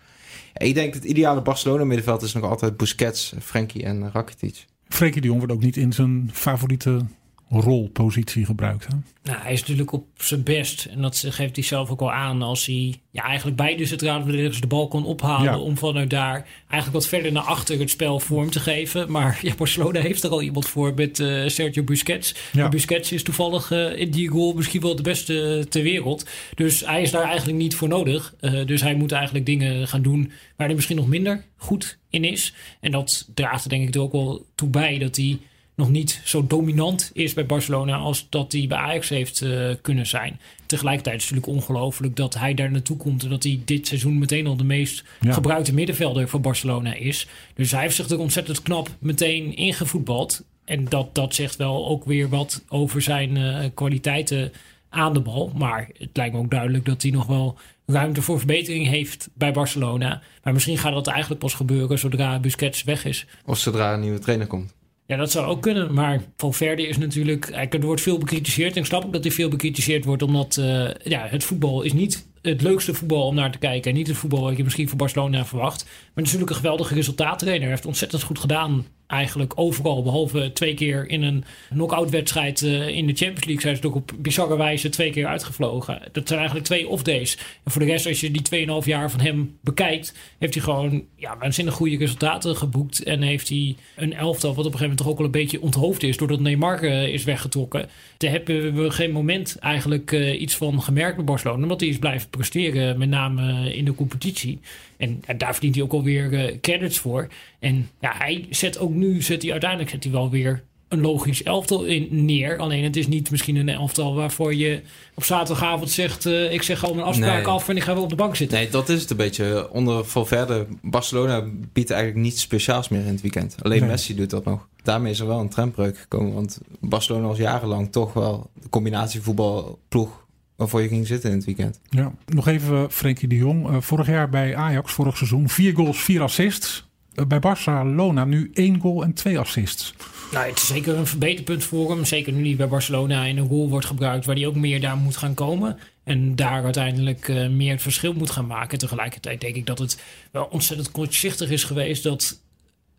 Ik 0.54 0.74
denk 0.74 0.94
dat 0.94 1.02
het 1.02 1.12
ideale 1.12 1.42
Barcelona 1.42 1.84
middenveld 1.84 2.22
is 2.22 2.34
nog 2.34 2.44
altijd 2.44 2.78
Busquets, 2.78 3.34
Frenkie 3.42 3.84
en 3.84 4.12
Rakitic. 4.14 4.66
Frenkie 4.90 5.22
de 5.22 5.28
Jong 5.28 5.40
wordt 5.40 5.54
ook 5.54 5.64
niet 5.64 5.78
in 5.78 5.94
zijn 5.94 6.30
favoriete 6.34 7.06
rolpositie 7.50 8.46
gebruikt. 8.46 8.88
Hè? 8.88 8.96
Nou, 9.24 9.42
hij 9.42 9.54
is 9.54 9.60
natuurlijk 9.60 9.92
op 9.92 10.06
zijn 10.16 10.44
best. 10.44 10.86
En 10.86 11.02
dat 11.02 11.26
geeft 11.30 11.56
hij 11.56 11.66
zelf 11.66 11.90
ook 11.90 12.00
wel 12.00 12.12
aan 12.12 12.42
als 12.42 12.66
hij 12.66 13.00
ja, 13.12 13.24
eigenlijk 13.24 13.58
beide 13.58 13.86
centrale 13.86 14.24
verdedigers 14.24 14.62
de 14.62 14.68
bal 14.68 14.88
kon 14.88 15.06
ophalen. 15.06 15.44
Ja. 15.44 15.60
Om 15.60 15.78
vanuit 15.78 16.10
daar 16.10 16.46
eigenlijk 16.60 16.92
wat 16.92 17.08
verder 17.08 17.32
naar 17.32 17.44
achter 17.44 17.80
het 17.80 17.90
spel 17.90 18.20
vorm 18.20 18.50
te 18.50 18.60
geven. 18.60 19.12
Maar 19.12 19.40
ja, 19.42 19.56
Barcelona 19.56 20.00
heeft 20.00 20.24
er 20.24 20.30
al 20.30 20.42
iemand 20.42 20.68
voor 20.68 20.94
met 20.94 21.20
uh, 21.20 21.48
Sergio 21.48 21.84
Busquets. 21.84 22.36
Ja. 22.52 22.62
Maar 22.62 22.70
Busquets 22.70 23.12
is 23.12 23.24
toevallig 23.24 23.72
uh, 23.72 24.00
in 24.00 24.12
die 24.12 24.28
goal 24.28 24.54
misschien 24.54 24.82
wel 24.82 24.96
de 24.96 25.02
beste 25.02 25.66
ter 25.70 25.84
wereld. 25.84 26.26
Dus 26.56 26.86
hij 26.86 27.02
is 27.02 27.12
daar 27.12 27.24
eigenlijk 27.24 27.58
niet 27.58 27.76
voor 27.76 27.88
nodig. 27.88 28.34
Uh, 28.42 28.66
dus 28.66 28.82
hij 28.82 28.96
moet 28.96 29.12
eigenlijk 29.12 29.46
dingen 29.46 29.88
gaan 29.88 30.02
doen 30.02 30.32
waar 30.56 30.68
hij 30.68 30.76
misschien 30.76 30.98
nog 30.98 31.08
minder 31.08 31.44
goed 31.58 31.99
in 32.10 32.24
is. 32.24 32.54
En 32.80 32.92
dat 32.92 33.28
draagt 33.34 33.64
er 33.64 33.70
denk 33.70 33.88
ik 33.88 33.96
er 33.96 34.02
ook 34.02 34.12
wel 34.12 34.46
toe 34.56 34.70
bij 34.70 34.98
dat 34.98 35.16
hij 35.16 35.38
nog 35.76 35.90
niet 35.90 36.22
zo 36.24 36.48
dominant 36.48 37.12
is 37.14 37.34
bij 37.34 37.46
Barcelona 37.46 37.96
als 37.96 38.28
dat 38.30 38.52
hij 38.52 38.66
bij 38.68 38.78
Ajax 38.78 39.10
heeft 39.10 39.42
uh, 39.42 39.70
kunnen 39.82 40.08
zijn. 40.08 40.40
Tegelijkertijd 40.66 41.16
is 41.22 41.24
het 41.30 41.36
natuurlijk 41.36 41.62
ongelooflijk 41.64 42.16
dat 42.16 42.34
hij 42.36 42.54
daar 42.54 42.72
naartoe 42.72 42.98
komt 42.98 43.24
en 43.24 43.30
dat 43.30 43.44
hij 43.44 43.62
dit 43.66 43.88
seizoen 43.88 44.18
meteen 44.18 44.48
al 44.48 44.56
de 44.58 44.64
meest 44.64 45.04
Ja. 45.22 45.34
gebruikte 45.34 45.74
middenvelder 45.74 46.28
van 46.28 46.42
Barcelona 46.42 46.94
is. 46.94 47.28
Dus 47.56 47.72
hij 47.72 47.82
heeft 47.82 47.96
zich 47.96 48.10
er 48.10 48.20
ontzettend 48.20 48.62
knap 48.62 48.90
meteen 49.00 49.56
ingevoetbald. 49.56 50.44
En 50.66 50.86
dat, 50.86 51.16
dat 51.16 51.36
zegt 51.36 51.56
wel 51.56 51.88
ook 51.88 52.06
weer 52.06 52.30
wat 52.30 52.64
over 52.70 53.02
zijn 53.02 53.36
uh, 53.36 53.66
kwaliteiten 53.74 54.52
aan 54.90 55.14
de 55.14 55.22
bal. 55.22 55.52
Maar 55.56 55.90
het 55.98 56.10
lijkt 56.14 56.34
me 56.34 56.40
ook 56.40 56.52
duidelijk 56.52 56.86
dat 56.86 57.02
hij 57.02 57.12
nog 57.12 57.26
wel 57.26 57.58
ruimte 57.86 58.22
voor 58.22 58.38
verbetering 58.38 58.88
heeft 58.88 59.30
bij 59.34 59.52
Barcelona. 59.52 60.22
Maar 60.44 60.54
misschien 60.54 60.78
gaat 60.78 60.94
dat 60.94 61.08
eigenlijk 61.08 61.40
pas 61.40 61.54
gebeuren 61.54 62.00
zodra 62.00 62.40
Busquets 62.40 62.84
weg 62.84 63.06
is. 63.06 63.26
Of 63.46 63.58
zodra 63.58 63.94
een 63.94 64.00
nieuwe 64.00 64.20
trainer 64.20 64.48
komt. 64.48 64.78
Ja, 65.06 65.16
dat 65.18 65.32
zou 65.32 65.48
ook 65.48 65.62
kunnen. 65.62 65.94
Maar 65.94 66.22
Valverde 66.38 66.88
is 66.88 66.98
natuurlijk... 66.98 67.50
Er 67.70 67.82
wordt 67.82 68.02
veel 68.02 68.18
bekritiseerd. 68.18 68.74
En 68.74 68.80
ik 68.80 68.86
snap 68.86 69.06
ook 69.06 69.14
dat 69.14 69.24
hij 69.24 69.32
veel 69.32 69.50
bekritiseerd 69.50 70.06
wordt. 70.06 70.22
Omdat 70.22 70.58
uh, 70.60 70.90
ja, 71.04 71.28
het 71.28 71.44
voetbal 71.44 71.82
is 71.82 71.94
niet 71.94 72.28
het 72.42 72.62
leukste 72.62 72.94
voetbal 72.94 73.26
om 73.26 73.36
naar 73.36 73.52
te 73.52 73.58
kijken. 73.58 73.92
En 73.92 73.98
niet 73.98 74.08
het 74.08 74.18
voetbal 74.18 74.42
wat 74.42 74.58
je 74.58 74.64
misschien 74.64 74.90
van 74.90 74.98
Barcelona 74.98 75.46
verwacht. 75.46 75.84
Maar 75.86 76.24
natuurlijk 76.24 76.50
een 76.50 76.56
geweldige 76.56 76.94
resultaattrainer. 76.94 77.62
Hij 77.62 77.72
heeft 77.72 77.86
ontzettend 77.86 78.24
goed 78.24 78.40
gedaan 78.40 78.86
eigenlijk 79.10 79.54
overal. 79.56 80.04
Behalve 80.04 80.52
twee 80.54 80.74
keer 80.74 81.10
in 81.10 81.24
een 81.24 81.44
knock-out 81.70 82.10
wedstrijd 82.10 82.62
uh, 82.62 82.88
in 82.88 83.08
de 83.08 83.14
Champions 83.14 83.46
League... 83.46 83.62
zijn 83.62 83.76
ze 83.76 83.82
toch 83.82 83.94
op 83.94 84.12
bizarre 84.18 84.58
wijze 84.58 84.90
twee 84.90 85.12
keer 85.12 85.28
uitgevlogen. 85.28 86.02
Dat 86.12 86.28
zijn 86.28 86.40
eigenlijk 86.40 86.68
twee 86.68 86.88
off-days. 86.88 87.38
En 87.64 87.72
voor 87.72 87.82
de 87.82 87.88
rest, 87.88 88.08
als 88.08 88.20
je 88.20 88.32
die 88.32 88.68
2,5 88.82 88.86
jaar 88.86 89.12
van 89.12 89.20
hem 89.20 89.58
bekijkt... 89.62 90.14
heeft 90.40 90.54
hij 90.54 90.64
gewoon 90.64 91.04
ja, 91.16 91.38
waanzinnig 91.38 91.74
goede 91.74 91.98
resultaten 91.98 92.56
geboekt. 92.56 93.04
En 93.04 93.22
heeft 93.22 93.50
hij 93.50 93.76
een 93.96 94.14
elftal 94.14 94.56
wat 94.56 94.66
op 94.66 94.72
een 94.74 94.80
gegeven 94.80 94.82
moment 94.82 94.98
toch 94.98 95.08
ook 95.08 95.18
wel 95.18 95.26
een 95.26 95.32
beetje 95.32 95.62
onthoofd 95.62 96.04
is... 96.04 96.18
doordat 96.18 96.40
Neymar 96.40 96.84
uh, 96.84 97.08
is 97.08 97.24
weggetrokken. 97.24 97.90
Daar 98.18 98.32
hebben 98.32 98.74
we 98.74 98.92
geen 98.92 99.12
moment 99.12 99.58
eigenlijk 99.60 100.12
uh, 100.12 100.42
iets 100.42 100.56
van 100.56 100.82
gemerkt 100.82 101.16
bij 101.16 101.26
Barcelona... 101.26 101.62
omdat 101.62 101.80
hij 101.80 101.90
is 101.90 102.00
blijven 102.00 102.30
presteren, 102.30 102.98
met 102.98 103.10
name 103.10 103.76
in 103.76 103.86
de 103.86 103.96
competitie. 103.96 104.60
En 105.00 105.22
ja, 105.28 105.34
daar 105.34 105.52
verdient 105.54 105.76
hij 105.76 105.84
ook 105.84 105.92
alweer 105.94 106.34
uh, 106.34 106.60
credits 106.62 106.98
voor. 106.98 107.28
En 107.60 107.90
ja, 108.00 108.14
hij 108.18 108.46
zet 108.50 108.80
ook 108.80 108.94
nu, 108.94 109.22
zet 109.22 109.42
hij 109.42 109.52
uiteindelijk 109.52 109.90
zet 109.90 110.04
hij 110.04 110.14
wel 110.14 110.30
weer 110.30 110.64
een 110.88 111.02
logisch 111.02 111.44
elftal 111.44 111.84
in 111.84 112.08
neer. 112.26 112.58
Alleen 112.58 112.84
het 112.84 112.96
is 112.96 113.08
niet 113.08 113.32
misschien 113.32 113.56
een 113.56 113.70
elftal 113.70 114.16
waarvoor 114.16 114.56
je 114.56 114.82
op 115.16 115.24
zaterdagavond 115.24 115.90
zegt... 115.90 116.26
Uh, 116.26 116.54
ik 116.54 116.62
zeg 116.62 116.84
al 116.86 116.94
mijn 116.94 117.06
afspraak 117.08 117.36
Nee. 117.36 117.46
af 117.54 117.70
en 117.70 117.76
ik 117.78 117.84
ga 117.84 117.94
wel 117.94 118.04
op 118.04 118.10
de 118.10 118.16
bank 118.16 118.36
zitten. 118.36 118.58
Nee, 118.58 118.70
dat 118.70 118.90
is 118.90 119.02
het 119.02 119.10
een 119.10 119.18
beetje. 119.18 119.70
Onder 119.72 120.06
Valverde, 120.06 120.68
Barcelona 120.82 121.44
biedt 121.74 121.90
eigenlijk 121.92 122.22
niets 122.24 122.42
speciaals 122.42 122.90
meer 122.90 123.02
in 123.02 123.08
het 123.12 123.22
weekend. 123.22 123.56
Alleen 123.62 123.80
Nee. 123.80 123.90
Messi 123.90 124.16
doet 124.16 124.30
dat 124.30 124.46
nog. 124.46 124.68
Daarmee 124.84 125.12
is 125.12 125.20
er 125.20 125.28
wel 125.28 125.40
een 125.40 125.50
trendbreuk 125.50 125.98
gekomen. 125.98 126.34
Want 126.34 126.60
Barcelona 126.80 127.28
was 127.28 127.38
jarenlang 127.38 127.92
toch 127.92 128.14
wel 128.14 128.50
de 128.62 128.70
combinatievoetbalploeg 128.70 130.26
waarvoor 130.60 130.82
je 130.82 130.88
ging 130.88 131.08
zitten 131.08 131.30
in 131.30 131.36
het 131.36 131.46
weekend. 131.46 131.80
Ja. 131.90 132.14
Nog 132.26 132.48
even 132.48 132.92
Frenkie 132.92 133.28
de 133.28 133.36
Jong. 133.36 133.70
Uh, 133.70 133.78
vorig 133.80 134.08
jaar 134.08 134.30
bij 134.30 134.56
Ajax, 134.56 134.92
vorig 134.92 135.18
seizoen, 135.18 135.50
vier 135.50 135.76
goals, 135.76 136.00
vier 136.04 136.22
assists. 136.22 136.88
Uh, 137.16 137.26
bij 137.26 137.40
Barcelona 137.40 138.26
nu 138.26 138.50
één 138.54 138.80
goal 138.80 139.04
en 139.04 139.14
twee 139.14 139.40
assists. 139.40 139.94
Nou, 140.32 140.48
het 140.50 140.58
is 140.58 140.68
zeker 140.68 140.98
een 140.98 141.08
verbeterpunt 141.08 141.64
voor 141.64 141.92
hem. 141.92 142.06
Zeker 142.06 142.34
nu 142.34 142.46
hij 142.46 142.56
bij 142.56 142.68
Barcelona 142.68 143.24
in 143.24 143.38
een 143.38 143.48
rol 143.48 143.70
wordt 143.70 143.86
gebruikt... 143.86 144.26
waar 144.26 144.36
hij 144.36 144.48
ook 144.48 144.56
meer 144.56 144.82
daar 144.82 144.98
moet 144.98 145.18
gaan 145.18 145.34
komen. 145.34 145.78
En 146.04 146.36
daar 146.36 146.64
uiteindelijk 146.64 147.28
uh, 147.28 147.50
meer 147.50 147.72
het 147.72 147.82
verschil 147.82 148.14
moet 148.14 148.30
gaan 148.30 148.48
maken. 148.48 148.78
Tegelijkertijd 148.78 149.42
denk 149.42 149.56
ik 149.56 149.66
dat 149.66 149.80
het 149.80 150.02
wel 150.32 150.46
ontzettend 150.52 150.92
kortzichtig 150.92 151.50
is 151.50 151.64
geweest... 151.64 152.04
dat 152.04 152.42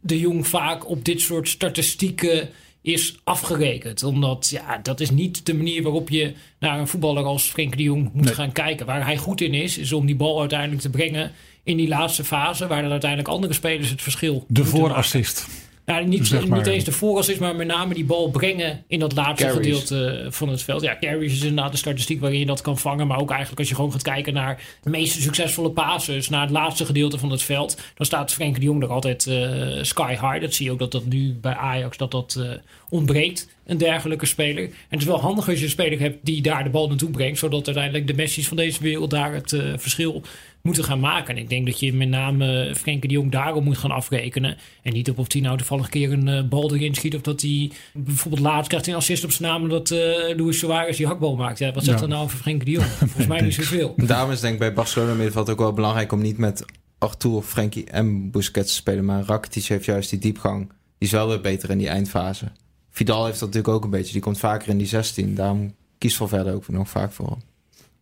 de 0.00 0.18
Jong 0.18 0.46
vaak 0.46 0.88
op 0.88 1.04
dit 1.04 1.20
soort 1.20 1.48
statistieken 1.48 2.48
is 2.82 3.18
afgerekend. 3.24 4.02
Omdat 4.02 4.48
ja, 4.50 4.78
dat 4.82 5.00
is 5.00 5.10
niet 5.10 5.46
de 5.46 5.54
manier 5.54 5.82
waarop 5.82 6.08
je 6.08 6.32
naar 6.58 6.78
een 6.78 6.88
voetballer 6.88 7.24
als 7.24 7.42
Frenkie 7.42 7.76
de 7.76 7.82
Jong 7.82 8.10
moet 8.12 8.24
Nee. 8.24 8.34
gaan 8.34 8.52
kijken. 8.52 8.86
Waar 8.86 9.04
hij 9.04 9.16
goed 9.16 9.40
in 9.40 9.54
is, 9.54 9.78
is 9.78 9.92
om 9.92 10.06
die 10.06 10.16
bal 10.16 10.40
uiteindelijk 10.40 10.80
te 10.80 10.90
brengen 10.90 11.32
in 11.62 11.76
die 11.76 11.88
laatste 11.88 12.24
fase... 12.24 12.66
waar 12.66 12.82
dan 12.82 12.90
uiteindelijk 12.90 13.30
andere 13.30 13.52
spelers 13.52 13.90
het 13.90 14.02
verschil 14.02 14.44
De 14.48 14.64
voorassist. 14.64 15.46
Nou, 15.90 16.06
niet, 16.06 16.26
Zeg 16.26 16.46
maar. 16.46 16.58
niet 16.58 16.66
eens 16.66 16.84
de 16.84 16.92
voorassist, 16.92 17.40
maar 17.40 17.56
met 17.56 17.66
name 17.66 17.94
die 17.94 18.04
bal 18.04 18.30
brengen 18.30 18.84
in 18.86 18.98
dat 18.98 19.14
laatste 19.14 19.46
Carries. 19.46 19.66
gedeelte 19.66 20.26
van 20.30 20.48
het 20.48 20.62
veld. 20.62 20.82
Ja, 20.82 20.96
carries 21.00 21.32
is 21.32 21.42
inderdaad 21.42 21.72
de 21.72 21.78
statistiek 21.78 22.20
waarin 22.20 22.38
je 22.38 22.46
dat 22.46 22.60
kan 22.60 22.78
vangen. 22.78 23.06
Maar 23.06 23.18
ook 23.18 23.30
eigenlijk 23.30 23.58
als 23.60 23.68
je 23.68 23.74
gewoon 23.74 23.92
gaat 23.92 24.02
kijken 24.02 24.34
naar 24.34 24.62
de 24.82 24.90
meest 24.90 25.22
succesvolle 25.22 25.70
passes, 25.70 26.28
naar 26.28 26.40
het 26.40 26.50
laatste 26.50 26.84
gedeelte 26.84 27.18
van 27.18 27.30
het 27.30 27.42
veld, 27.42 27.78
dan 27.94 28.06
staat 28.06 28.32
Frenkie 28.32 28.60
de 28.60 28.66
Jong 28.66 28.82
er 28.82 28.88
altijd 28.88 29.26
eh, 29.26 29.82
sky 29.82 30.10
high. 30.10 30.40
Dat 30.40 30.54
zie 30.54 30.66
je 30.66 30.72
ook 30.72 30.78
dat 30.78 30.92
dat 30.92 31.04
nu 31.04 31.38
bij 31.40 31.54
Ajax 31.54 31.96
dat 31.96 32.10
dat 32.10 32.36
eh, 32.38 32.50
ontbreekt, 32.88 33.48
een 33.66 33.78
dergelijke 33.78 34.26
speler. 34.26 34.64
En 34.64 34.70
het 34.88 35.00
is 35.00 35.06
wel 35.06 35.20
handig 35.20 35.48
als 35.48 35.58
je 35.58 35.64
een 35.64 35.70
speler 35.70 35.98
hebt 35.98 36.18
die 36.22 36.42
daar 36.42 36.64
de 36.64 36.70
bal 36.70 36.88
naartoe 36.88 37.10
brengt, 37.10 37.38
zodat 37.38 37.66
uiteindelijk 37.66 38.06
de 38.06 38.14
Messi's 38.14 38.48
van 38.48 38.56
deze 38.56 38.82
wereld 38.82 39.10
daar 39.10 39.34
het 39.34 39.52
eh, 39.52 39.60
verschil 39.76 40.22
moeten 40.62 40.84
gaan 40.84 41.00
maken. 41.00 41.36
En 41.36 41.42
ik 41.42 41.48
denk 41.48 41.66
dat 41.66 41.80
je 41.80 41.92
met 41.94 42.08
name 42.08 42.74
Frenkie 42.76 43.08
de 43.08 43.14
Jong 43.14 43.30
daarom 43.30 43.64
moet 43.64 43.78
gaan 43.78 43.90
afrekenen. 43.90 44.56
En 44.82 44.92
niet 44.92 45.10
op 45.10 45.18
of 45.18 45.32
hij 45.32 45.40
nou 45.40 45.56
toevallig 45.56 45.84
een 45.84 45.90
keer 45.90 46.12
een 46.12 46.26
uh, 46.28 46.48
bal 46.48 46.74
erin 46.74 46.94
schiet. 46.94 47.14
Of 47.14 47.20
dat 47.20 47.40
hij 47.40 47.70
bijvoorbeeld 47.94 48.42
laatst 48.42 48.66
krijgt 48.68 48.86
hij 48.86 48.94
een 48.94 49.00
assist 49.00 49.24
op 49.24 49.30
zijn 49.30 49.50
naam. 49.50 49.62
Omdat 49.62 49.90
uh, 49.90 49.98
Luis 50.36 50.58
Suarez 50.58 50.96
die 50.96 51.06
hakbal 51.06 51.36
maakt. 51.36 51.58
Ja, 51.58 51.72
wat 51.72 51.84
zegt 51.84 51.98
Ja. 51.98 52.04
er 52.04 52.10
nou 52.10 52.24
over 52.24 52.38
Frenkie 52.38 52.64
de 52.64 52.70
Jong? 52.70 52.86
Volgens 52.86 53.26
mij 53.26 53.40
niet 53.40 53.54
zoveel. 53.64 53.94
Daarom 53.96 54.30
is 54.30 54.40
denk 54.40 54.52
ik 54.52 54.58
bij 54.60 54.72
Barcelona 54.72 55.12
middenveld 55.14 55.50
ook 55.50 55.58
wel 55.58 55.72
belangrijk 55.72 56.12
om 56.12 56.20
niet 56.22 56.38
met 56.38 56.64
Arthur, 56.98 57.42
Frenkie 57.42 57.84
en 57.84 58.30
Busquets 58.30 58.68
te 58.70 58.74
spelen. 58.74 59.04
Maar 59.04 59.24
Rakitic 59.24 59.64
heeft 59.64 59.84
juist 59.84 60.10
die 60.10 60.18
diepgang. 60.18 60.68
Die 60.68 61.08
is 61.08 61.10
wel 61.10 61.28
weer 61.28 61.40
beter 61.40 61.70
in 61.70 61.78
die 61.78 61.88
eindfase. 61.88 62.44
Vidal 62.90 63.24
heeft 63.24 63.38
dat 63.40 63.48
natuurlijk 63.48 63.74
ook 63.74 63.84
een 63.84 63.90
beetje. 63.90 64.12
Die 64.12 64.22
komt 64.22 64.38
vaker 64.38 64.68
in 64.68 64.78
die 64.78 64.86
16. 64.86 65.34
Daarom 65.34 65.74
kiest 65.98 66.16
Valverde 66.16 66.52
ook 66.52 66.68
nog 66.68 66.88
vaak 66.88 67.12
voor 67.12 67.26
hem. 67.26 67.38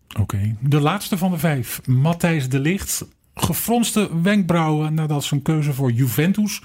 Oké. 0.08 0.20
Okay. 0.20 0.56
De 0.60 0.80
laatste 0.80 1.18
van 1.18 1.30
de 1.30 1.38
vijf. 1.38 1.80
Matthijs 1.86 2.48
de 2.48 2.60
Licht. 2.60 3.04
Gefronste 3.34 4.22
wenkbrauwen 4.22 4.94
nadat 4.94 5.24
zijn 5.24 5.42
keuze 5.42 5.72
voor 5.72 5.92
Juventus 5.92 6.60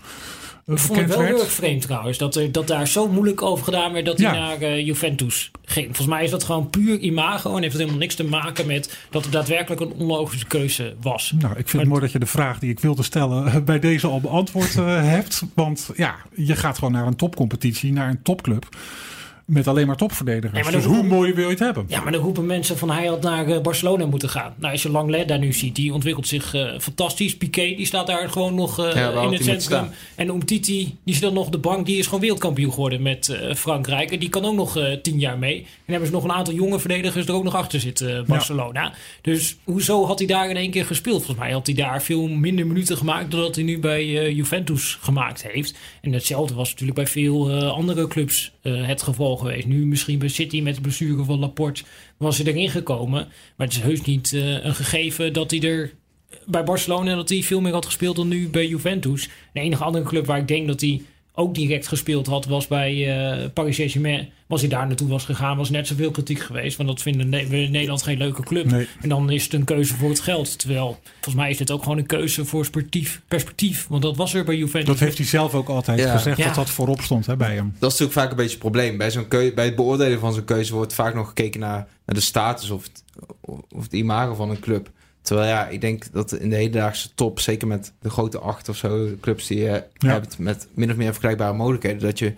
uh, 0.65 0.75
Ik 0.75 0.81
vond 0.81 0.99
het 0.99 1.07
wel 1.07 1.21
heel 1.21 1.39
erg 1.39 1.51
vreemd 1.51 1.81
trouwens. 1.81 2.17
Dat, 2.17 2.35
er, 2.35 2.51
dat 2.51 2.67
daar 2.67 2.87
zo 2.87 3.07
moeilijk 3.07 3.41
over 3.41 3.63
gedaan 3.63 3.93
werd 3.93 4.05
dat 4.05 4.17
hij 4.17 4.31
naar 4.31 4.61
eh, 4.61 4.85
Juventus 4.85 5.51
ging. 5.65 5.85
Volgens 5.85 6.07
mij 6.07 6.23
is 6.23 6.31
dat 6.31 6.43
gewoon 6.43 6.69
puur 6.69 6.99
imago. 6.99 7.49
En 7.55 7.61
heeft 7.61 7.71
het 7.71 7.81
helemaal 7.81 7.99
niks 7.99 8.15
te 8.15 8.23
maken 8.23 8.67
met 8.67 8.97
dat 9.09 9.23
het 9.23 9.31
daadwerkelijk 9.31 9.81
een 9.81 9.93
onlogische 9.93 10.45
keuze 10.45 10.95
was. 11.01 11.33
Nou, 11.39 11.51
ik 11.51 11.55
vind 11.55 11.71
Maar- 11.71 11.81
het 11.81 11.89
mooi 11.89 12.01
dat 12.01 12.11
je 12.11 12.19
de 12.19 12.25
vraag 12.25 12.59
die 12.59 12.71
ik 12.71 12.79
wilde 12.79 13.03
stellen 13.03 13.45
eh, 13.45 13.61
bij 13.61 13.79
deze 13.79 14.07
al 14.07 14.21
beantwoord 14.21 14.75
eh, 14.75 14.85
hebt. 14.85 15.43
Want 15.53 15.89
ja, 15.95 16.15
je 16.35 16.55
gaat 16.55 16.77
gewoon 16.77 16.93
naar 16.93 17.07
een 17.07 17.15
topcompetitie, 17.15 17.93
naar 17.93 18.09
een 18.09 18.21
topclub. 18.21 18.65
Met 19.45 19.67
alleen 19.67 19.87
maar 19.87 19.95
topverdedigers. 19.95 20.53
Nee, 20.53 20.63
maar 20.63 20.71
dus 20.71 20.85
hoe 20.85 21.03
mooi 21.03 21.33
wil 21.33 21.43
je 21.43 21.49
het 21.49 21.59
hebben? 21.59 21.85
Ja, 21.87 22.01
maar 22.01 22.11
dan 22.11 22.21
roepen 22.21 22.45
mensen 22.45 22.77
van 22.77 22.89
hij 22.89 23.05
had 23.05 23.21
naar 23.21 23.47
eh, 23.47 23.61
Barcelona 23.61 24.05
moeten 24.05 24.29
gaan. 24.29 24.53
Nou, 24.57 24.71
als 24.71 24.83
je 24.83 24.89
Langlet 24.89 25.27
daar 25.27 25.39
nu 25.39 25.53
ziet, 25.53 25.75
die 25.75 25.93
ontwikkelt 25.93 26.27
zich 26.27 26.53
eh, 26.53 26.79
fantastisch. 26.79 27.37
Piqué, 27.37 27.75
die 27.75 27.85
staat 27.85 28.07
daar 28.07 28.29
gewoon 28.29 28.55
nog 28.55 28.79
eh, 28.79 29.23
in 29.23 29.31
het 29.31 29.43
centrum. 29.43 29.59
staan? 29.59 29.93
En 30.15 30.29
Umtiti, 30.29 30.97
die 31.03 31.13
zit 31.13 31.23
dan 31.23 31.33
nog 31.33 31.45
op 31.45 31.51
de 31.51 31.57
bank. 31.57 31.85
Die 31.85 31.97
is 31.97 32.05
gewoon 32.05 32.19
wereldkampioen 32.19 32.73
geworden 32.73 33.01
met 33.01 33.29
eh, 33.29 33.55
Frankrijk. 33.55 34.11
En 34.11 34.19
die 34.19 34.29
kan 34.29 34.45
ook 34.45 34.55
nog 34.55 34.77
eh, 34.77 34.93
tien 35.01 35.19
jaar 35.19 35.37
mee. 35.37 35.57
En 35.57 35.63
dan 35.65 35.69
hebben 35.85 36.07
ze 36.07 36.13
nog 36.13 36.23
een 36.23 36.31
aantal 36.31 36.53
jonge 36.53 36.79
verdedigers 36.79 37.27
er 37.27 37.33
ook 37.33 37.43
nog 37.43 37.55
achter 37.55 37.79
zitten, 37.79 38.25
Barcelona. 38.25 38.93
Dus 39.21 39.57
hoezo 39.63 40.05
had 40.05 40.19
hij 40.19 40.27
daar 40.27 40.49
in 40.49 40.57
één 40.57 40.71
keer 40.71 40.85
gespeeld? 40.85 41.17
Volgens 41.17 41.37
mij 41.37 41.51
had 41.51 41.65
hij 41.65 41.75
daar 41.75 42.03
veel 42.03 42.27
minder 42.27 42.67
minuten 42.67 42.97
gemaakt... 42.97 43.31
dan 43.31 43.39
dat 43.39 43.55
hij 43.55 43.63
nu 43.63 43.79
bij 43.79 44.01
eh, 44.01 44.35
Juventus 44.35 44.97
gemaakt 45.01 45.43
heeft. 45.43 45.77
En 46.01 46.13
hetzelfde 46.13 46.53
was 46.53 46.69
natuurlijk 46.69 46.97
bij 46.97 47.07
veel 47.07 47.49
eh, 47.49 47.71
andere 47.71 48.07
clubs 48.07 48.51
eh, 48.61 48.87
het 48.87 49.01
geval 49.01 49.32
geweest. 49.37 49.67
Nu 49.67 49.85
misschien 49.85 50.19
bij 50.19 50.27
City 50.27 50.61
met 50.61 50.75
de 50.75 50.81
blessure 50.81 51.23
van 51.23 51.39
Laporte 51.39 51.83
was 52.17 52.37
hij 52.37 52.53
erin 52.53 52.69
gekomen. 52.69 53.27
Maar 53.55 53.67
het 53.67 53.75
is 53.75 53.81
heus 53.81 54.01
niet 54.01 54.33
eh, 54.33 54.65
een 54.65 54.75
gegeven 54.75 55.33
dat 55.33 55.51
hij 55.51 55.61
er 55.61 55.93
bij 56.45 56.63
Barcelona 56.63 57.15
dat 57.15 57.29
hij 57.29 57.43
veel 57.43 57.61
meer 57.61 57.73
had 57.73 57.85
gespeeld 57.85 58.15
dan 58.15 58.27
nu 58.27 58.49
bij 58.49 58.67
Juventus. 58.67 59.29
De 59.53 59.59
enige 59.59 59.83
andere 59.83 60.05
club 60.05 60.25
waar 60.25 60.37
ik 60.37 60.47
denk 60.47 60.67
dat 60.67 60.81
hij 60.81 61.01
ook 61.35 61.55
direct 61.55 61.87
gespeeld 61.87 62.27
had 62.27 62.45
was 62.45 62.67
bij 62.67 63.17
eh, 63.41 63.49
Paris 63.53 63.75
Saint-Germain. 63.75 64.29
Was 64.47 64.61
hij 64.61 64.69
daar 64.69 64.87
naartoe 64.87 65.07
was 65.07 65.25
gegaan, 65.25 65.57
was 65.57 65.69
net 65.69 65.87
zoveel 65.87 66.11
kritiek 66.11 66.39
geweest. 66.39 66.77
Want 66.77 66.89
dat 66.89 67.01
vinden 67.01 67.29
Ne- 67.29 67.47
we 67.47 67.57
in 67.61 67.71
Nederland 67.71 68.03
geen 68.03 68.17
leuke 68.17 68.43
club. 68.43 68.65
Nee. 68.65 68.87
En 69.01 69.09
dan 69.09 69.29
is 69.29 69.43
het 69.43 69.53
een 69.53 69.63
keuze 69.63 69.93
voor 69.93 70.09
het 70.09 70.19
geld. 70.19 70.59
Terwijl, 70.59 70.99
volgens 71.13 71.35
mij 71.35 71.49
is 71.49 71.57
dit 71.57 71.71
ook 71.71 71.83
gewoon 71.83 71.97
een 71.97 72.05
keuze 72.05 72.45
voor 72.45 72.65
sportief 72.65 73.21
perspectief. 73.27 73.85
Want 73.89 74.01
dat 74.01 74.17
was 74.17 74.33
er 74.33 74.43
bij 74.43 74.55
Juventus. 74.55 74.89
Dat 74.89 74.99
heeft 74.99 75.17
hij 75.17 75.27
zelf 75.27 75.53
ook 75.53 75.69
altijd 75.69 75.99
Ja. 75.99 76.11
gezegd 76.17 76.37
Ja. 76.37 76.45
dat 76.45 76.55
dat 76.55 76.69
voorop 76.69 77.01
stond 77.01 77.25
hè, 77.25 77.35
bij 77.37 77.55
hem. 77.55 77.65
Dat 77.79 77.91
is 77.91 77.99
natuurlijk 77.99 78.13
vaak 78.19 78.29
een 78.29 78.35
beetje 78.35 78.51
het 78.51 78.59
probleem. 78.59 78.97
Bij, 78.97 79.11
zo'n 79.11 79.27
keu- 79.27 79.53
bij 79.53 79.65
het 79.65 79.75
beoordelen 79.75 80.19
van 80.19 80.33
zo'n 80.33 80.45
keuze 80.45 80.73
wordt 80.73 80.93
vaak 80.93 81.13
nog 81.15 81.27
gekeken 81.27 81.59
naar, 81.59 81.87
naar 82.05 82.15
de 82.15 82.21
status 82.21 82.69
of 82.69 82.83
het, 82.83 83.03
of 83.71 83.83
het 83.83 83.93
imago 83.93 84.33
van 84.35 84.49
een 84.49 84.59
club. 84.59 84.89
Terwijl 85.23 85.47
ja, 85.47 85.67
ik 85.67 85.81
denk 85.81 86.11
dat 86.11 86.31
in 86.33 86.49
de 86.49 86.55
hedendaagse 86.55 87.09
top, 87.15 87.39
zeker 87.39 87.67
met 87.67 87.91
de 88.01 88.09
grote 88.09 88.39
acht 88.39 88.69
of 88.69 88.75
zo, 88.77 89.07
clubs 89.21 89.47
die 89.47 89.57
je 89.59 89.83
Ja. 89.97 90.09
hebt 90.09 90.37
met 90.37 90.67
min 90.73 90.89
of 90.91 90.95
meer 90.97 91.11
vergelijkbare 91.11 91.53
mogelijkheden, 91.53 91.99
dat 92.01 92.19
je 92.19 92.33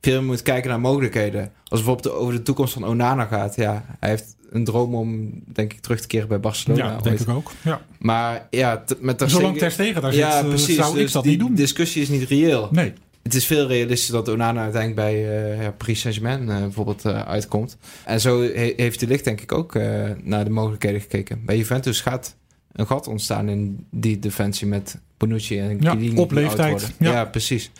veel 0.00 0.18
meer 0.20 0.30
moet 0.30 0.42
kijken 0.42 0.70
naar 0.70 0.80
mogelijkheden. 0.80 1.52
Als 1.68 1.82
bijvoorbeeld 1.84 2.14
over 2.14 2.34
de 2.34 2.42
toekomst 2.42 2.72
van 2.72 2.84
Onana 2.84 3.24
gaat, 3.24 3.56
ja, 3.56 3.84
hij 4.00 4.08
heeft 4.10 4.36
een 4.50 4.64
droom 4.64 4.94
om, 4.94 5.30
denk 5.46 5.72
ik, 5.72 5.80
terug 5.80 6.00
te 6.00 6.06
keren 6.06 6.28
bij 6.28 6.40
Barcelona. 6.40 6.84
Ja, 6.84 6.98
denk 7.00 7.20
ik 7.20 7.28
ook. 7.28 7.52
Ja. 7.62 7.80
Maar 7.98 8.46
ja, 8.50 8.84
met 9.00 9.18
Ter 9.18 9.30
Zolang 9.30 9.58
Ter 9.58 9.70
Stegen 9.70 10.02
daar 10.02 10.14
ja, 10.14 10.32
zit, 10.32 10.42
eh, 10.42 10.48
precies. 10.48 10.76
zou 10.76 10.90
ik 10.96 11.02
dus 11.02 11.12
dat 11.12 11.24
niet 11.24 11.38
doen. 11.38 11.54
discussie 11.54 12.02
is 12.02 12.08
niet 12.08 12.28
reëel. 12.28 12.68
Nee. 12.72 12.92
Het 13.26 13.34
is 13.34 13.46
veel 13.46 13.66
realistischer 13.66 14.14
dat 14.14 14.28
Onana 14.28 14.62
uiteindelijk 14.62 15.00
bij 15.08 15.20
ja, 15.62 15.70
Paris 15.70 16.00
Saint-Germain 16.00 16.48
eh, 16.50 16.60
bijvoorbeeld 16.60 17.04
eh, 17.04 17.22
uitkomt. 17.22 17.76
En 18.04 18.20
zo 18.20 18.42
he- 18.42 18.72
heeft 18.76 19.00
de 19.00 19.06
licht 19.06 19.24
denk 19.24 19.40
ik 19.40 19.52
ook 19.52 19.74
naar 20.22 20.44
de 20.44 20.50
mogelijkheden 20.50 21.00
gekeken. 21.00 21.44
Bij 21.44 21.56
Juventus 21.56 22.00
gaat 22.00 22.36
een 22.72 22.86
gat 22.86 23.06
ontstaan 23.06 23.48
in 23.48 23.86
die 23.90 24.18
defensie 24.18 24.66
met 24.66 24.98
Bonucci 25.16 25.58
en 25.58 25.80
Ja, 25.80 25.90
Chiellini 25.90 26.18
op 26.18 26.30
leeftijd. 26.30 26.92
Ja. 26.98 27.12
Ja. 27.12 27.24
precies. 27.24 27.70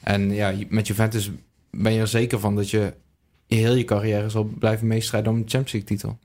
En 0.00 0.32
ja, 0.34 0.52
met 0.68 0.86
Juventus 0.86 1.30
ben 1.70 1.92
je 1.92 2.00
er 2.00 2.06
zeker 2.08 2.40
van 2.40 2.56
dat 2.56 2.70
je 2.70 2.92
heel 3.46 3.74
je 3.74 3.84
carrière 3.84 4.28
zal 4.30 4.44
blijven 4.44 4.86
meestrijden 4.86 5.32
om 5.32 5.38
de 5.42 5.48
Champions 5.50 5.72
League 5.72 5.88
titel. 5.88 6.18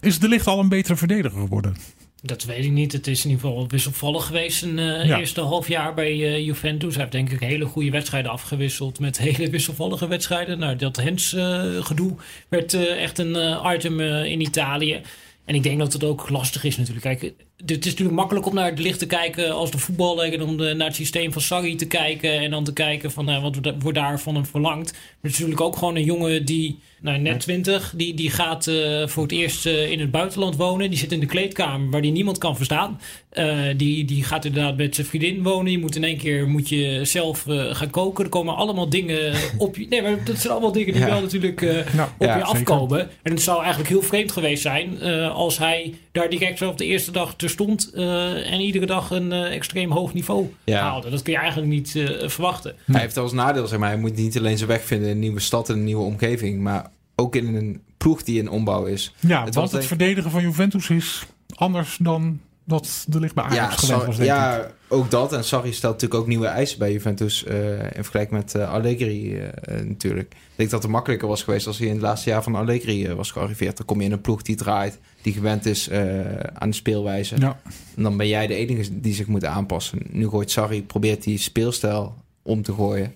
Is 0.00 0.18
de 0.18 0.28
licht 0.28 0.46
al 0.46 0.58
een 0.60 0.68
betere 0.68 0.96
verdediger 0.96 1.40
geworden? 1.40 1.76
Dat 2.22 2.44
weet 2.44 2.64
ik 2.64 2.70
niet. 2.70 2.92
Het 2.92 3.06
is 3.06 3.24
in 3.24 3.30
ieder 3.30 3.46
geval 3.48 3.68
wisselvallig 3.68 4.26
geweest 4.26 4.62
een 4.62 4.76
Ja. 5.06 5.18
eerste 5.18 5.40
half 5.40 5.68
jaar 5.68 5.94
bij 5.94 6.10
eh, 6.12 6.44
Juventus. 6.44 6.92
Hij 6.94 7.00
heeft 7.00 7.12
denk 7.12 7.30
ik 7.30 7.40
hele 7.48 7.64
goede 7.64 7.90
wedstrijden 7.90 8.30
afgewisseld 8.30 8.98
met 9.00 9.18
hele 9.28 9.50
wisselvallige 9.50 10.06
wedstrijden. 10.08 10.58
Nou, 10.58 10.76
dat 10.76 10.96
Hens 10.96 11.32
eh, 11.32 11.64
gedoe 11.84 12.14
werd 12.48 12.74
echt 12.74 13.18
een 13.18 13.36
item 13.74 14.00
in 14.00 14.40
Italië. 14.40 15.00
En 15.44 15.54
ik 15.54 15.62
denk 15.62 15.78
dat 15.78 15.92
het 15.92 16.04
ook 16.04 16.28
lastig 16.28 16.64
is 16.64 16.76
natuurlijk. 16.76 17.04
Kijk, 17.06 17.32
het 17.56 17.70
is 17.86 17.90
natuurlijk 17.90 18.16
makkelijk 18.16 18.46
om 18.46 18.54
naar 18.54 18.70
het 18.70 18.78
licht 18.78 18.98
te 18.98 19.06
kijken 19.06 19.54
als 19.54 19.70
de 19.70 19.78
voetballer 19.78 20.32
en 20.32 20.42
om 20.42 20.56
de, 20.56 20.74
naar 20.74 20.86
het 20.86 20.96
systeem 20.96 21.32
van 21.32 21.42
Sarri 21.42 21.74
te 21.76 21.86
kijken 21.86 22.38
en 22.38 22.50
dan 22.50 22.64
te 22.64 22.72
kijken 22.72 23.10
van 23.12 23.40
wat 23.42 23.56
wordt- 23.80 23.94
daar 23.94 24.20
van 24.20 24.34
hem 24.34 24.46
verlangd. 24.46 24.92
Maar 24.92 25.00
het 25.20 25.30
is 25.32 25.38
natuurlijk 25.38 25.60
ook 25.60 25.76
gewoon 25.76 25.96
een 25.96 26.04
jongen 26.04 26.44
die, 26.44 26.78
nou, 27.00 27.18
net 27.18 27.40
20, 27.40 27.92
die, 27.96 28.14
die 28.14 28.30
gaat 28.30 28.66
eh, 28.66 29.06
voor 29.06 29.22
het 29.22 29.32
eerst 29.32 29.66
eh, 29.66 29.90
in 29.90 30.00
het 30.00 30.10
buitenland 30.10 30.56
wonen. 30.56 30.90
Die 30.90 30.98
zit 30.98 31.12
in 31.12 31.20
de 31.20 31.26
kleedkamer 31.26 31.90
waar 31.90 32.02
die 32.02 32.12
niemand 32.12 32.38
kan 32.38 32.56
verstaan. 32.56 33.00
Eh, 33.30 33.56
die, 33.76 34.04
die 34.04 34.24
gaat 34.24 34.44
inderdaad 34.44 34.76
met 34.76 34.94
zijn 34.94 35.06
vriendin 35.06 35.42
wonen. 35.42 35.72
Je 35.72 35.78
moet 35.78 35.96
in 35.96 36.04
één 36.04 36.16
keer 36.18 36.48
moet 36.48 36.68
je 36.68 37.00
zelf 37.04 37.44
gaan 37.70 37.90
koken. 37.90 38.24
Er 38.24 38.30
komen 38.30 38.56
allemaal 38.56 38.88
dingen 38.88 39.32
op 39.58 39.76
je. 39.76 39.86
Nee, 39.88 40.02
maar 40.02 40.24
dat 40.24 40.38
zijn 40.38 40.52
allemaal 40.52 40.72
dingen 40.72 40.92
die 40.92 41.02
Ja. 41.02 41.08
wel 41.08 41.20
natuurlijk 41.20 41.60
Nou, 41.94 42.08
op 42.18 42.26
Ja, 42.26 42.36
je 42.36 42.44
zeker. 42.46 42.58
afkomen. 42.58 43.08
En 43.22 43.32
het 43.32 43.42
zou 43.42 43.58
eigenlijk 43.58 43.88
heel 43.88 44.02
vreemd 44.02 44.32
geweest 44.32 44.62
zijn 44.62 45.02
als 45.32 45.58
hij 45.58 45.94
daar 46.18 46.30
direct 46.30 46.58
zo 46.58 46.68
op 46.68 46.78
de 46.78 46.84
eerste 46.84 47.10
dag 47.10 47.34
ter 47.36 47.50
stond 47.50 47.90
eh, 47.94 48.52
en 48.52 48.60
iedere 48.60 48.86
dag 48.86 49.10
een 49.10 49.32
eh, 49.32 49.54
extreem 49.54 49.90
hoog 49.92 50.14
niveau 50.14 50.52
Ja. 50.64 50.80
haalde. 50.82 51.10
Dat 51.10 51.22
kun 51.22 51.32
je 51.32 51.38
eigenlijk 51.38 51.70
niet 51.70 51.96
eh, 51.96 52.28
verwachten. 52.28 52.74
Hij 52.84 53.00
heeft 53.00 53.16
als 53.16 53.32
nadeel, 53.32 53.66
zeg 53.66 53.78
maar, 53.78 53.88
hij 53.90 53.98
moet 53.98 54.16
niet 54.16 54.38
alleen 54.38 54.56
zijn 54.56 54.68
weg 54.68 54.82
vinden 54.84 55.08
in 55.08 55.14
een 55.14 55.20
nieuwe 55.20 55.40
stad 55.40 55.68
en 55.68 55.74
een 55.74 55.84
nieuwe 55.84 56.04
omgeving, 56.04 56.60
maar 56.60 56.90
ook 57.14 57.36
in 57.36 57.54
een 57.54 57.82
ploeg 57.96 58.22
die 58.22 58.38
in 58.38 58.50
ombouw 58.50 58.84
is. 58.84 59.14
Ja, 59.20 59.44
Het 59.44 59.54
want 59.54 59.66
het 59.70 59.76
denk- 59.80 59.88
verdedigen 59.92 60.30
van 60.30 60.42
Juventus 60.42 60.90
is 60.90 61.26
anders 61.54 61.96
dan 62.00 62.40
dat 62.64 63.04
de 63.08 63.20
licht 63.20 63.34
bij 63.34 63.44
Ajax 63.44 63.86
ja, 63.86 63.94
was, 63.96 64.04
denk 64.04 64.18
ik. 64.18 64.24
ja 64.24 64.70
ook 64.88 65.10
dat. 65.10 65.32
En 65.32 65.44
Sarri 65.44 65.72
stelt 65.72 65.92
natuurlijk 65.92 66.20
ook 66.20 66.26
nieuwe 66.26 66.46
eisen 66.46 66.78
bij 66.78 66.92
Juventus 66.92 67.44
eh, 67.44 67.72
in 67.82 67.90
vergelijking 67.92 68.42
met 68.42 68.54
Allegri 68.54 69.42
natuurlijk. 69.84 70.32
Ik 70.32 70.56
denk 70.56 70.70
dat 70.70 70.82
het 70.82 70.90
makkelijker 70.92 71.28
was 71.28 71.42
geweest 71.42 71.66
als 71.66 71.78
hij 71.78 71.86
in 71.86 71.92
het 71.92 72.02
laatste 72.02 72.30
jaar 72.30 72.42
van 72.42 72.54
Allegri 72.54 73.14
was 73.14 73.30
gearriveerd. 73.30 73.76
Dan 73.76 73.86
kom 73.86 73.98
je 74.00 74.06
in 74.06 74.12
een 74.12 74.20
ploeg 74.20 74.42
die 74.42 74.56
draait, 74.56 74.98
die 75.22 75.32
gewend 75.32 75.66
is 75.66 75.88
eh, 75.88 76.20
aan 76.54 76.68
de 76.68 76.74
speelwijze. 76.76 77.36
Ja, 77.38 77.60
En 77.96 78.02
dan 78.02 78.16
ben 78.16 78.28
jij 78.28 78.46
de 78.46 78.54
enige 78.54 79.00
die 79.00 79.14
zich 79.14 79.26
moet 79.26 79.44
aanpassen. 79.44 79.98
Nu 80.10 80.28
gooit 80.28 80.50
Sarri, 80.50 80.82
probeert 80.84 81.22
die 81.22 81.38
speelstijl 81.38 82.14
om 82.42 82.62
te 82.62 82.72
gooien. 82.72 83.14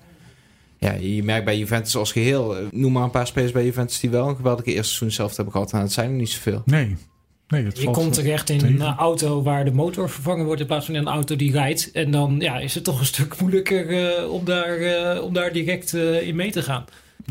Ja, 0.79 0.93
je 0.93 1.23
merkt 1.23 1.45
bij 1.45 1.59
Juventus 1.59 1.97
als 1.97 2.13
geheel. 2.13 2.57
eh, 2.57 2.65
Noem 2.71 2.93
maar 2.93 3.03
een 3.05 3.11
paar 3.11 3.27
spelers 3.27 3.53
bij 3.53 3.65
Juventus 3.65 4.01
die 4.01 4.11
wel 4.11 4.29
een 4.29 4.37
geweldige 4.37 4.71
eerste 4.73 4.89
seizoen 4.95 5.11
zelf 5.11 5.37
hebben 5.37 5.53
gehad. 5.55 5.73
Nou, 5.73 5.85
dat 5.85 5.93
zijn 5.93 6.11
er 6.11 6.17
niet 6.17 6.31
zoveel. 6.31 6.63
nee. 6.65 6.97
Nee, 7.49 7.65
het 7.65 7.77
Je 7.79 7.85
valt 7.85 7.97
komt 7.97 8.13
terecht 8.15 8.51
in 8.51 8.59
tegen. 8.59 8.81
een 8.81 8.95
auto 8.97 9.43
waar 9.43 9.65
de 9.65 9.73
motor 9.73 10.11
vervangen 10.11 10.45
wordt 10.45 10.61
in 10.61 10.67
plaats 10.67 10.87
van 10.87 10.95
in 10.95 11.01
een 11.01 11.07
auto 11.13 11.37
die 11.37 11.53
rijdt. 11.53 11.91
En 11.93 12.11
dan 12.11 12.37
ja, 12.39 12.59
is 12.59 12.75
het 12.75 12.85
toch 12.85 13.01
een 13.01 13.07
stuk 13.07 13.41
moeilijker 13.41 13.89
eh, 14.19 14.31
om, 14.31 14.45
daar, 14.45 14.77
eh, 14.77 15.23
om 15.25 15.33
daar 15.33 15.53
direct 15.53 15.95
eh, 15.95 16.27
in 16.29 16.37
mee 16.37 16.51
te 16.51 16.63
gaan. 16.63 16.85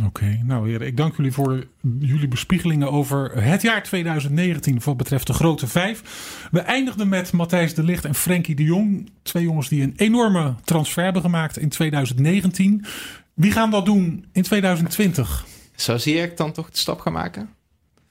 Oké, 0.05 0.39
nou 0.43 0.69
heren, 0.69 0.87
ik 0.87 0.97
dank 0.97 1.15
jullie 1.17 1.31
voor 1.31 1.67
jullie 1.99 2.27
bespiegelingen 2.27 2.91
over 2.91 3.43
het 3.43 3.61
jaar 3.61 3.83
2019 3.83 4.81
wat 4.83 4.97
betreft 4.97 5.27
de 5.27 5.33
grote 5.33 5.67
vijf. 5.67 6.01
We 6.51 6.59
eindigden 6.59 7.09
met 7.09 7.31
Matthijs 7.31 7.73
de 7.73 7.83
Ligt 7.83 8.05
en 8.05 8.15
Frenkie 8.15 8.55
de 8.55 8.63
Jong. 8.63 9.09
Twee 9.21 9.43
jongens 9.43 9.69
die 9.69 9.81
een 9.83 9.93
enorme 9.95 10.55
transfer 10.63 11.03
hebben 11.03 11.21
gemaakt 11.21 11.57
in 11.57 11.69
2019. 11.69 12.85
Wie 13.33 13.51
gaan 13.51 13.71
dat 13.71 13.85
doen 13.85 14.25
in 14.31 14.43
2020? 14.43 15.45
Zou 15.75 15.99
Ziyech 15.99 16.33
dan 16.33 16.51
toch 16.51 16.69
de 16.69 16.77
stap 16.77 16.99
gaan 16.99 17.13
maken? 17.13 17.49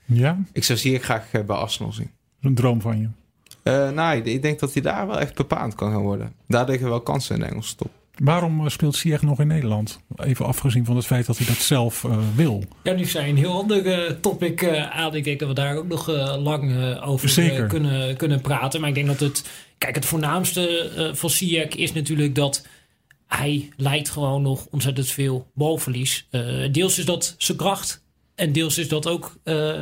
Ja, 0.05 0.39
Ik 0.53 0.65
zou 0.65 0.79
Ziyech 0.79 1.03
graag 1.03 1.33
eh, 1.33 1.45
bij 1.45 1.57
Arsenal 1.57 1.93
zien. 1.93 2.11
een 2.41 2.55
droom 2.55 2.81
van 2.81 3.01
je. 3.01 3.09
Eh, 3.63 3.91
nou, 3.91 4.17
ik- 4.17 4.27
ik 4.27 4.43
denk 4.43 4.59
dat 4.61 4.73
hij 4.73 4.83
daar 4.83 5.07
wel 5.07 5.21
echt 5.21 5.35
bepaald 5.35 5.75
kan 5.75 5.91
gaan 5.93 6.03
worden. 6.03 6.33
Daar 6.49 6.67
liggen 6.69 6.89
wel 6.89 7.01
kansen 7.01 7.35
in 7.35 7.41
de 7.41 7.47
Engelse 7.47 7.75
top. 7.77 7.91
Waarom 8.21 8.65
eh, 8.65 8.71
speelt 8.71 8.97
Ziyech 8.97 9.23
nog 9.23 9.41
in 9.41 9.47
Nederland? 9.47 10.01
Even 10.17 10.47
afgezien 10.47 10.85
van 10.85 10.97
het 10.97 11.07
feit 11.07 11.27
dat 11.27 11.39
hij 11.39 11.47
dat 11.47 11.57
zelf 11.57 12.05
eh, 12.05 12.19
wil. 12.35 12.65
Ja, 12.83 12.93
nu 12.93 13.05
zijn 13.05 13.29
een 13.29 13.37
heel 13.37 13.61
ander 13.61 13.87
eh, 13.87 14.11
topic 14.11 14.63
eh, 14.63 14.91
aan. 14.91 15.15
Ik 15.15 15.25
denk 15.25 15.39
dat 15.39 15.49
we 15.49 15.55
daar 15.55 15.77
ook 15.77 15.89
nog 15.89 16.07
lang 16.39 16.97
over 17.01 17.29
Zeker. 17.29 17.67
kunnen, 17.67 18.17
kunnen 18.17 18.41
praten. 18.41 18.81
Maar 18.81 18.89
ik 18.89 18.95
denk 18.95 19.07
dat 19.07 19.21
het... 19.21 19.49
Kijk, 19.79 19.95
het 19.95 20.05
voornaamste 20.05 20.91
van 21.15 21.31
Ziyech 21.31 21.75
is 21.75 21.93
natuurlijk 21.93 22.35
dat... 22.35 22.67
Hij 23.27 23.69
leidt 23.77 24.11
gewoon 24.11 24.43
nog 24.43 24.67
ontzettend 24.71 25.09
veel 25.09 25.51
balverlies. 25.55 26.29
Deels 26.71 26.99
is 26.99 27.05
dat 27.05 27.35
zijn 27.39 27.59
kracht. 27.59 28.05
En 28.35 28.53
deels 28.53 28.79
is 28.79 28.89
dat 28.89 29.07
ook 29.07 29.37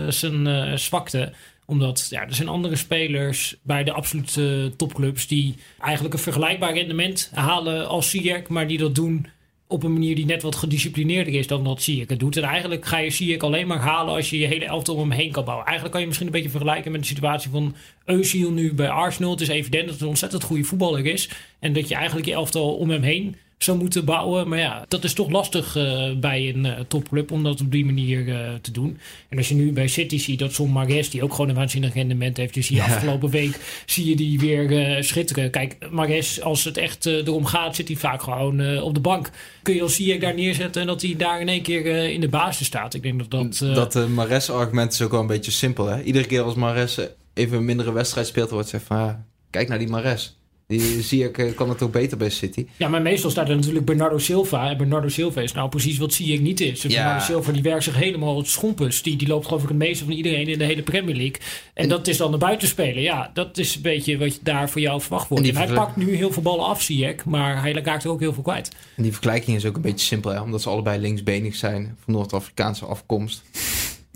zijn 0.09 0.79
zwakte 0.79 1.33
omdat 1.68 2.07
ja, 2.11 2.26
er 2.26 2.35
zijn 2.35 2.48
andere 2.48 2.76
spelers 2.76 3.57
bij 3.62 3.85
de 3.85 3.92
absolute 3.92 4.72
topclubs... 4.76 5.26
die 5.26 5.54
eigenlijk 5.81 6.14
een 6.14 6.20
vergelijkbaar 6.20 6.74
rendement 6.74 7.31
halen 7.35 7.88
als 7.88 8.11
Ziyech... 8.11 8.48
maar 8.48 8.66
die 8.66 8.78
dat 8.78 8.94
doen 8.94 9.26
op 9.66 9.83
een 9.83 9.92
manier 9.92 10.14
die 10.14 10.24
net 10.24 10.42
wat 10.42 10.57
gedisciplineerder 10.57 11.35
is 11.35 11.46
dan 11.46 11.64
dat 11.64 11.83
Ziyech 11.83 12.09
het 12.09 12.18
doet. 12.18 12.37
En 12.37 12.42
eigenlijk 12.42 12.87
ga 12.87 12.98
je 12.98 13.11
Ziyech 13.11 13.40
alleen 13.40 13.66
maar 13.66 13.78
halen 13.78 14.14
als 14.14 14.31
je 14.31 14.38
je 14.38 14.46
hele 14.46 14.64
elftal 14.64 14.94
om 14.94 15.00
hem 15.00 15.18
heen 15.18 15.33
kan 15.33 15.44
bouwen. 15.44 15.64
Eigenlijk 15.64 15.92
kan 15.92 16.00
je 16.00 16.07
misschien 16.07 16.28
een 16.28 16.35
beetje 16.35 16.50
vergelijken 16.50 16.92
met 16.92 17.00
de 17.00 17.07
situatie 17.07 17.50
van 17.50 17.74
Özil 18.04 18.52
nu 18.52 18.74
bij 18.74 18.88
Arsenal. 18.88 19.31
Het 19.31 19.40
is 19.40 19.48
evident 19.48 19.85
dat 19.85 19.92
het 19.92 20.02
een 20.02 20.09
ontzettend 20.09 20.42
goede 20.42 20.64
voetballer 20.64 21.07
is. 21.07 21.31
En 21.59 21.72
dat 21.72 21.88
je 21.88 21.94
eigenlijk 21.94 22.26
je 22.26 22.33
elftal 22.33 22.74
om 22.74 22.90
hem 22.90 23.02
heen 23.02 23.37
zou 23.59 23.79
moeten 23.79 24.05
bouwen. 24.05 24.49
Maar 24.49 24.59
ja, 24.59 24.85
dat 24.88 25.05
is 25.05 25.12
toch 25.12 25.31
lastig 25.31 25.77
uh, 25.77 26.12
bij 26.16 26.49
een 26.49 26.64
uh, 26.64 26.73
topclub 26.88 27.31
om 27.31 27.42
dat 27.42 27.61
op 27.61 27.73
die 27.73 27.85
manier 27.85 28.27
uh, 28.27 28.55
te 28.61 28.71
doen. 28.73 28.99
En 29.29 29.38
als 29.38 29.49
je 29.49 29.55
nu 29.55 29.73
bij 29.73 29.88
City 29.88 30.18
ziet 30.18 30.38
dat 30.38 30.53
zo'n 30.53 30.73
Mares, 30.73 31.11
die 31.11 31.23
ook 31.23 31.31
gewoon 31.31 31.49
een 31.49 31.55
waanzinnig 31.55 31.94
rendement 31.94 32.37
heeft. 32.37 32.55
Dus 32.55 32.68
hier 32.68 32.79
ja. 32.79 32.85
afgelopen 32.85 33.31
week 33.31 33.83
zie 33.87 34.09
je 34.09 34.16
die 34.16 34.38
weer 34.38 35.05
schitteren. 35.05 35.51
Kijk, 35.51 35.77
Mares, 35.90 36.42
als 36.42 36.64
het 36.64 36.77
echt 36.77 37.07
erom 37.07 37.44
gaat, 37.44 37.77
zit 37.77 37.88
hij 37.88 37.97
vaak 37.97 38.23
gewoon 38.23 38.81
op 38.81 38.94
de 38.94 39.01
bank. 39.01 39.31
Kun 39.62 39.75
je 39.75 39.83
als 39.83 39.94
Ziyech 39.94 40.21
daar 40.21 40.35
neerzetten 40.35 40.81
en 40.81 40.87
dat 40.87 41.03
hij 41.03 41.14
daar 41.16 41.40
in 41.40 41.49
één 41.49 41.62
keer 41.62 42.11
in 42.11 42.21
de 42.21 42.29
basis 42.29 42.66
staat. 42.66 42.94
Ik 42.94 43.03
denk 43.03 43.31
dat 43.31 43.31
dat... 43.31 43.92
dat 43.92 44.09
Mares-argument 44.09 44.92
is 44.92 45.03
ook 45.03 45.11
wel 45.11 45.21
een 45.21 45.27
beetje 45.27 45.51
simpel. 45.51 45.87
Hè? 45.87 46.03
Iedere 46.03 46.27
keer 46.27 46.42
als 46.42 46.55
Mares 46.55 46.99
even 47.35 47.57
een 47.57 47.64
mindere 47.64 47.92
wedstrijd 47.92 48.27
speelt, 48.27 48.51
wordt 48.51 48.68
zegt 48.68 48.85
van... 48.85 49.25
Kijk 49.51 49.68
naar 49.68 49.79
die 49.79 49.88
Mares. 49.88 50.38
Die 50.68 51.02
zie 51.02 51.24
ik, 51.24 51.38
eh, 51.38 51.54
kan 51.54 51.68
het 51.68 51.83
ook 51.83 51.92
beter 51.92 52.16
bij 52.16 52.31
City. 52.31 52.66
Ja, 52.76 52.88
maar 52.88 53.02
meestal 53.02 53.31
staat 53.31 53.48
er 53.48 53.57
natuurlijk 53.57 53.85
Bernardo 53.85 54.18
Silva. 54.18 54.70
En 54.70 54.76
Bernardo 54.76 55.09
Silva 55.09 55.40
is 55.40 55.52
nou 55.52 55.68
precies 55.68 55.98
wat 55.98 56.12
zie 56.12 56.33
ik 56.33 56.40
niet 56.40 56.61
is. 56.61 56.81
Dus 56.81 56.92
ja. 56.92 56.98
Bernardo 56.98 57.24
Silva 57.24 57.52
die 57.52 57.62
werkt 57.62 57.85
zich 57.85 57.96
helemaal 57.96 58.37
het 58.37 58.48
schompus. 58.48 59.02
Die, 59.02 59.16
die 59.16 59.28
loopt 59.28 59.46
geloof 59.46 59.62
ik 59.62 59.68
het 59.68 59.78
meeste 59.78 60.04
van 60.04 60.12
iedereen 60.12 60.48
in 60.48 60.59
de 60.59 60.64
hele 60.64 60.83
Premier 60.83 61.16
League. 61.16 61.37
En, 61.74 61.88
dat 61.88 62.07
is 62.07 62.16
dan 62.16 62.31
de 62.31 62.37
buitenspeler. 62.37 63.02
Ja, 63.02 63.31
dat 63.35 63.59
is 63.59 63.74
een 63.74 63.83
beetje 63.83 64.18
wat 64.18 64.38
daar 64.42 64.70
voor 64.70 64.81
jou 64.81 65.00
verwacht 65.00 65.28
wordt. 65.28 65.48
En, 65.48 65.57
hij 65.57 65.66
pakt 65.66 65.96
nu 65.96 66.14
heel 66.14 66.33
veel 66.33 66.42
ballen 66.42 66.66
af, 66.66 66.83
zie 66.83 67.07
ik. 67.07 67.24
Maar 67.24 67.61
hij 67.61 67.72
raakt 67.72 68.04
er 68.04 68.11
ook 68.11 68.20
heel 68.20 68.33
veel 68.33 68.42
kwijt. 68.42 68.72
En 68.96 69.02
die 69.02 69.12
vergelijking 69.12 69.57
is 69.57 69.64
ook 69.64 69.76
een 69.76 69.83
beetje 69.83 70.07
simpel. 70.07 70.31
Hè? 70.31 70.40
Omdat 70.40 70.62
ze 70.62 70.68
allebei 70.68 71.00
linksbenig 71.00 71.54
zijn. 71.54 71.96
Van 72.04 72.14
Noord-Afrikaanse 72.14 72.85
afkomst. 72.85 73.42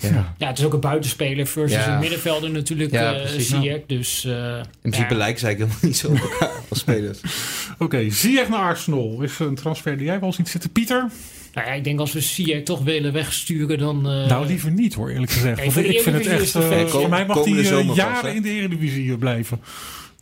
Ja. 0.02 0.34
ja, 0.38 0.46
het 0.46 0.58
is 0.58 0.64
ook 0.64 0.72
een 0.72 0.80
buitenspeler 0.80 1.46
versus 1.46 1.86
een 1.86 1.98
middenvelder 1.98 2.50
natuurlijk, 2.50 2.90
ja, 2.90 3.20
uh, 3.20 3.26
Ziyech. 3.26 3.80
Dus, 3.86 4.24
uh, 4.24 4.56
In 4.56 4.90
principe 4.90 5.14
lijken 5.14 5.40
ze 5.40 5.46
eigenlijk 5.46 5.58
helemaal 5.58 5.78
niet 5.82 5.96
zo 5.96 6.08
op 6.08 6.30
elkaar 6.30 6.50
als 6.68 6.78
spelers. 6.78 7.18
Oké, 7.72 7.84
okay, 7.84 8.10
Ziyech 8.10 8.48
naar 8.48 8.60
Arsenal. 8.60 9.22
Is 9.22 9.38
een 9.38 9.54
transfer 9.54 9.96
die 9.96 10.06
jij 10.06 10.20
wel 10.20 10.32
ziet 10.32 10.48
zitten, 10.48 10.70
Pieter? 10.70 11.10
Nou 11.54 11.66
ja, 11.66 11.72
ik 11.72 11.84
denk 11.84 12.00
als 12.00 12.12
we 12.12 12.20
Ziyech 12.20 12.62
toch 12.62 12.82
willen 12.82 13.12
wegsturen, 13.12 13.78
dan... 13.78 13.96
Uh... 13.96 14.26
Nou, 14.26 14.46
liever 14.46 14.70
niet 14.70 14.94
hoor, 14.94 15.10
eerlijk 15.10 15.32
gezegd. 15.32 15.56
Nee, 15.56 15.70
Want 15.70 15.86
ik 15.86 16.00
vind 16.00 16.16
het 16.16 16.26
echt... 16.26 16.54
Uh, 16.54 16.86
voor 16.86 17.08
mij 17.08 17.26
mag 17.26 17.44
hij 17.44 17.84
jaren 17.94 18.34
in 18.34 18.42
de 18.42 18.50
Eredivisie 18.50 19.18
blijven. 19.18 19.60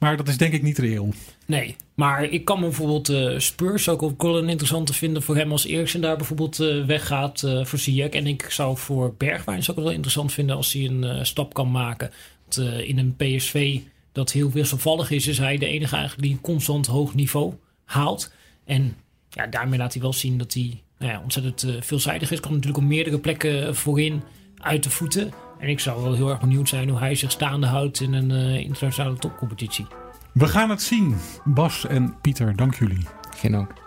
Maar 0.01 0.17
dat 0.17 0.29
is 0.29 0.37
denk 0.37 0.53
ik 0.53 0.63
niet 0.63 0.79
reëel. 0.79 1.15
Nee, 1.47 1.77
maar 1.95 2.25
ik 2.25 2.45
kan 2.45 2.61
bijvoorbeeld 2.61 3.11
uh, 3.11 3.39
Spurs 3.39 3.89
ook 3.89 4.23
wel 4.23 4.39
een 4.39 4.49
interessante 4.49 4.93
vinden 4.93 5.23
voor 5.23 5.37
hem 5.37 5.53
als 5.53 5.67
Eriksen 5.67 6.01
daar 6.01 6.17
bijvoorbeeld 6.17 6.61
uh, 6.61 6.85
weggaat 6.85 7.43
uh, 7.43 7.65
voor 7.65 7.79
Ziyech. 7.79 8.09
En 8.09 8.27
ik 8.27 8.47
zou 8.51 8.77
voor 8.77 9.15
Bergwijn 9.19 9.63
ook 9.71 9.77
wel 9.77 9.91
interessant 9.91 10.33
vinden 10.33 10.57
als 10.57 10.73
hij 10.73 10.85
een 10.85 11.27
stap 11.27 11.55
kan 11.55 11.71
maken. 11.71 12.11
In 12.83 12.99
een 12.99 13.17
PSV 13.17 13.81
dat 14.13 14.33
heel 14.33 14.51
wisselvallig 14.51 15.11
is, 15.11 15.27
is 15.27 15.39
hij 15.39 15.59
de 15.59 15.67
enige 15.67 15.97
eigenlijk 15.97 16.23
die 16.23 16.33
een 16.33 16.41
constant 16.41 16.87
hoog 16.87 17.15
niveau 17.15 17.55
haalt. 17.85 18.33
En 18.65 18.97
ja, 19.31 19.47
daarmee 19.47 19.79
laat 19.79 19.93
hij 19.93 20.03
wel 20.03 20.13
zien 20.13 20.39
dat 20.39 20.55
hij 20.55 20.83
nou 20.99 21.13
ja, 21.13 21.21
ontzettend 21.23 21.85
veelzijdig 21.85 22.31
is. 22.31 22.41
Kan 22.41 22.53
natuurlijk 22.53 22.83
op 22.83 22.89
meerdere 22.89 23.19
plekken 23.19 23.77
voorin 23.77 24.23
uit 24.59 24.83
de 24.83 24.91
voeten. 24.91 25.33
En 25.61 25.69
ik 25.69 25.81
zou 25.81 26.03
wel 26.03 26.15
heel 26.15 26.31
erg 26.31 26.41
benieuwd 26.41 26.69
zijn 26.69 26.89
hoe 26.89 26.99
hij 26.99 27.15
zich 27.15 27.31
staande 27.31 27.67
houdt 27.67 28.01
in 28.01 28.13
een 28.13 28.31
internationale 28.65 29.17
topcompetitie. 29.17 29.87
We 30.33 30.47
gaan 30.47 30.71
het 30.71 30.83
zien. 30.83 31.17
Bas 31.45 31.87
en 31.87 32.15
Pieter, 32.21 32.57
dank 32.57 32.75
jullie. 32.75 33.07
Geen 33.37 33.53
dank. 33.53 33.80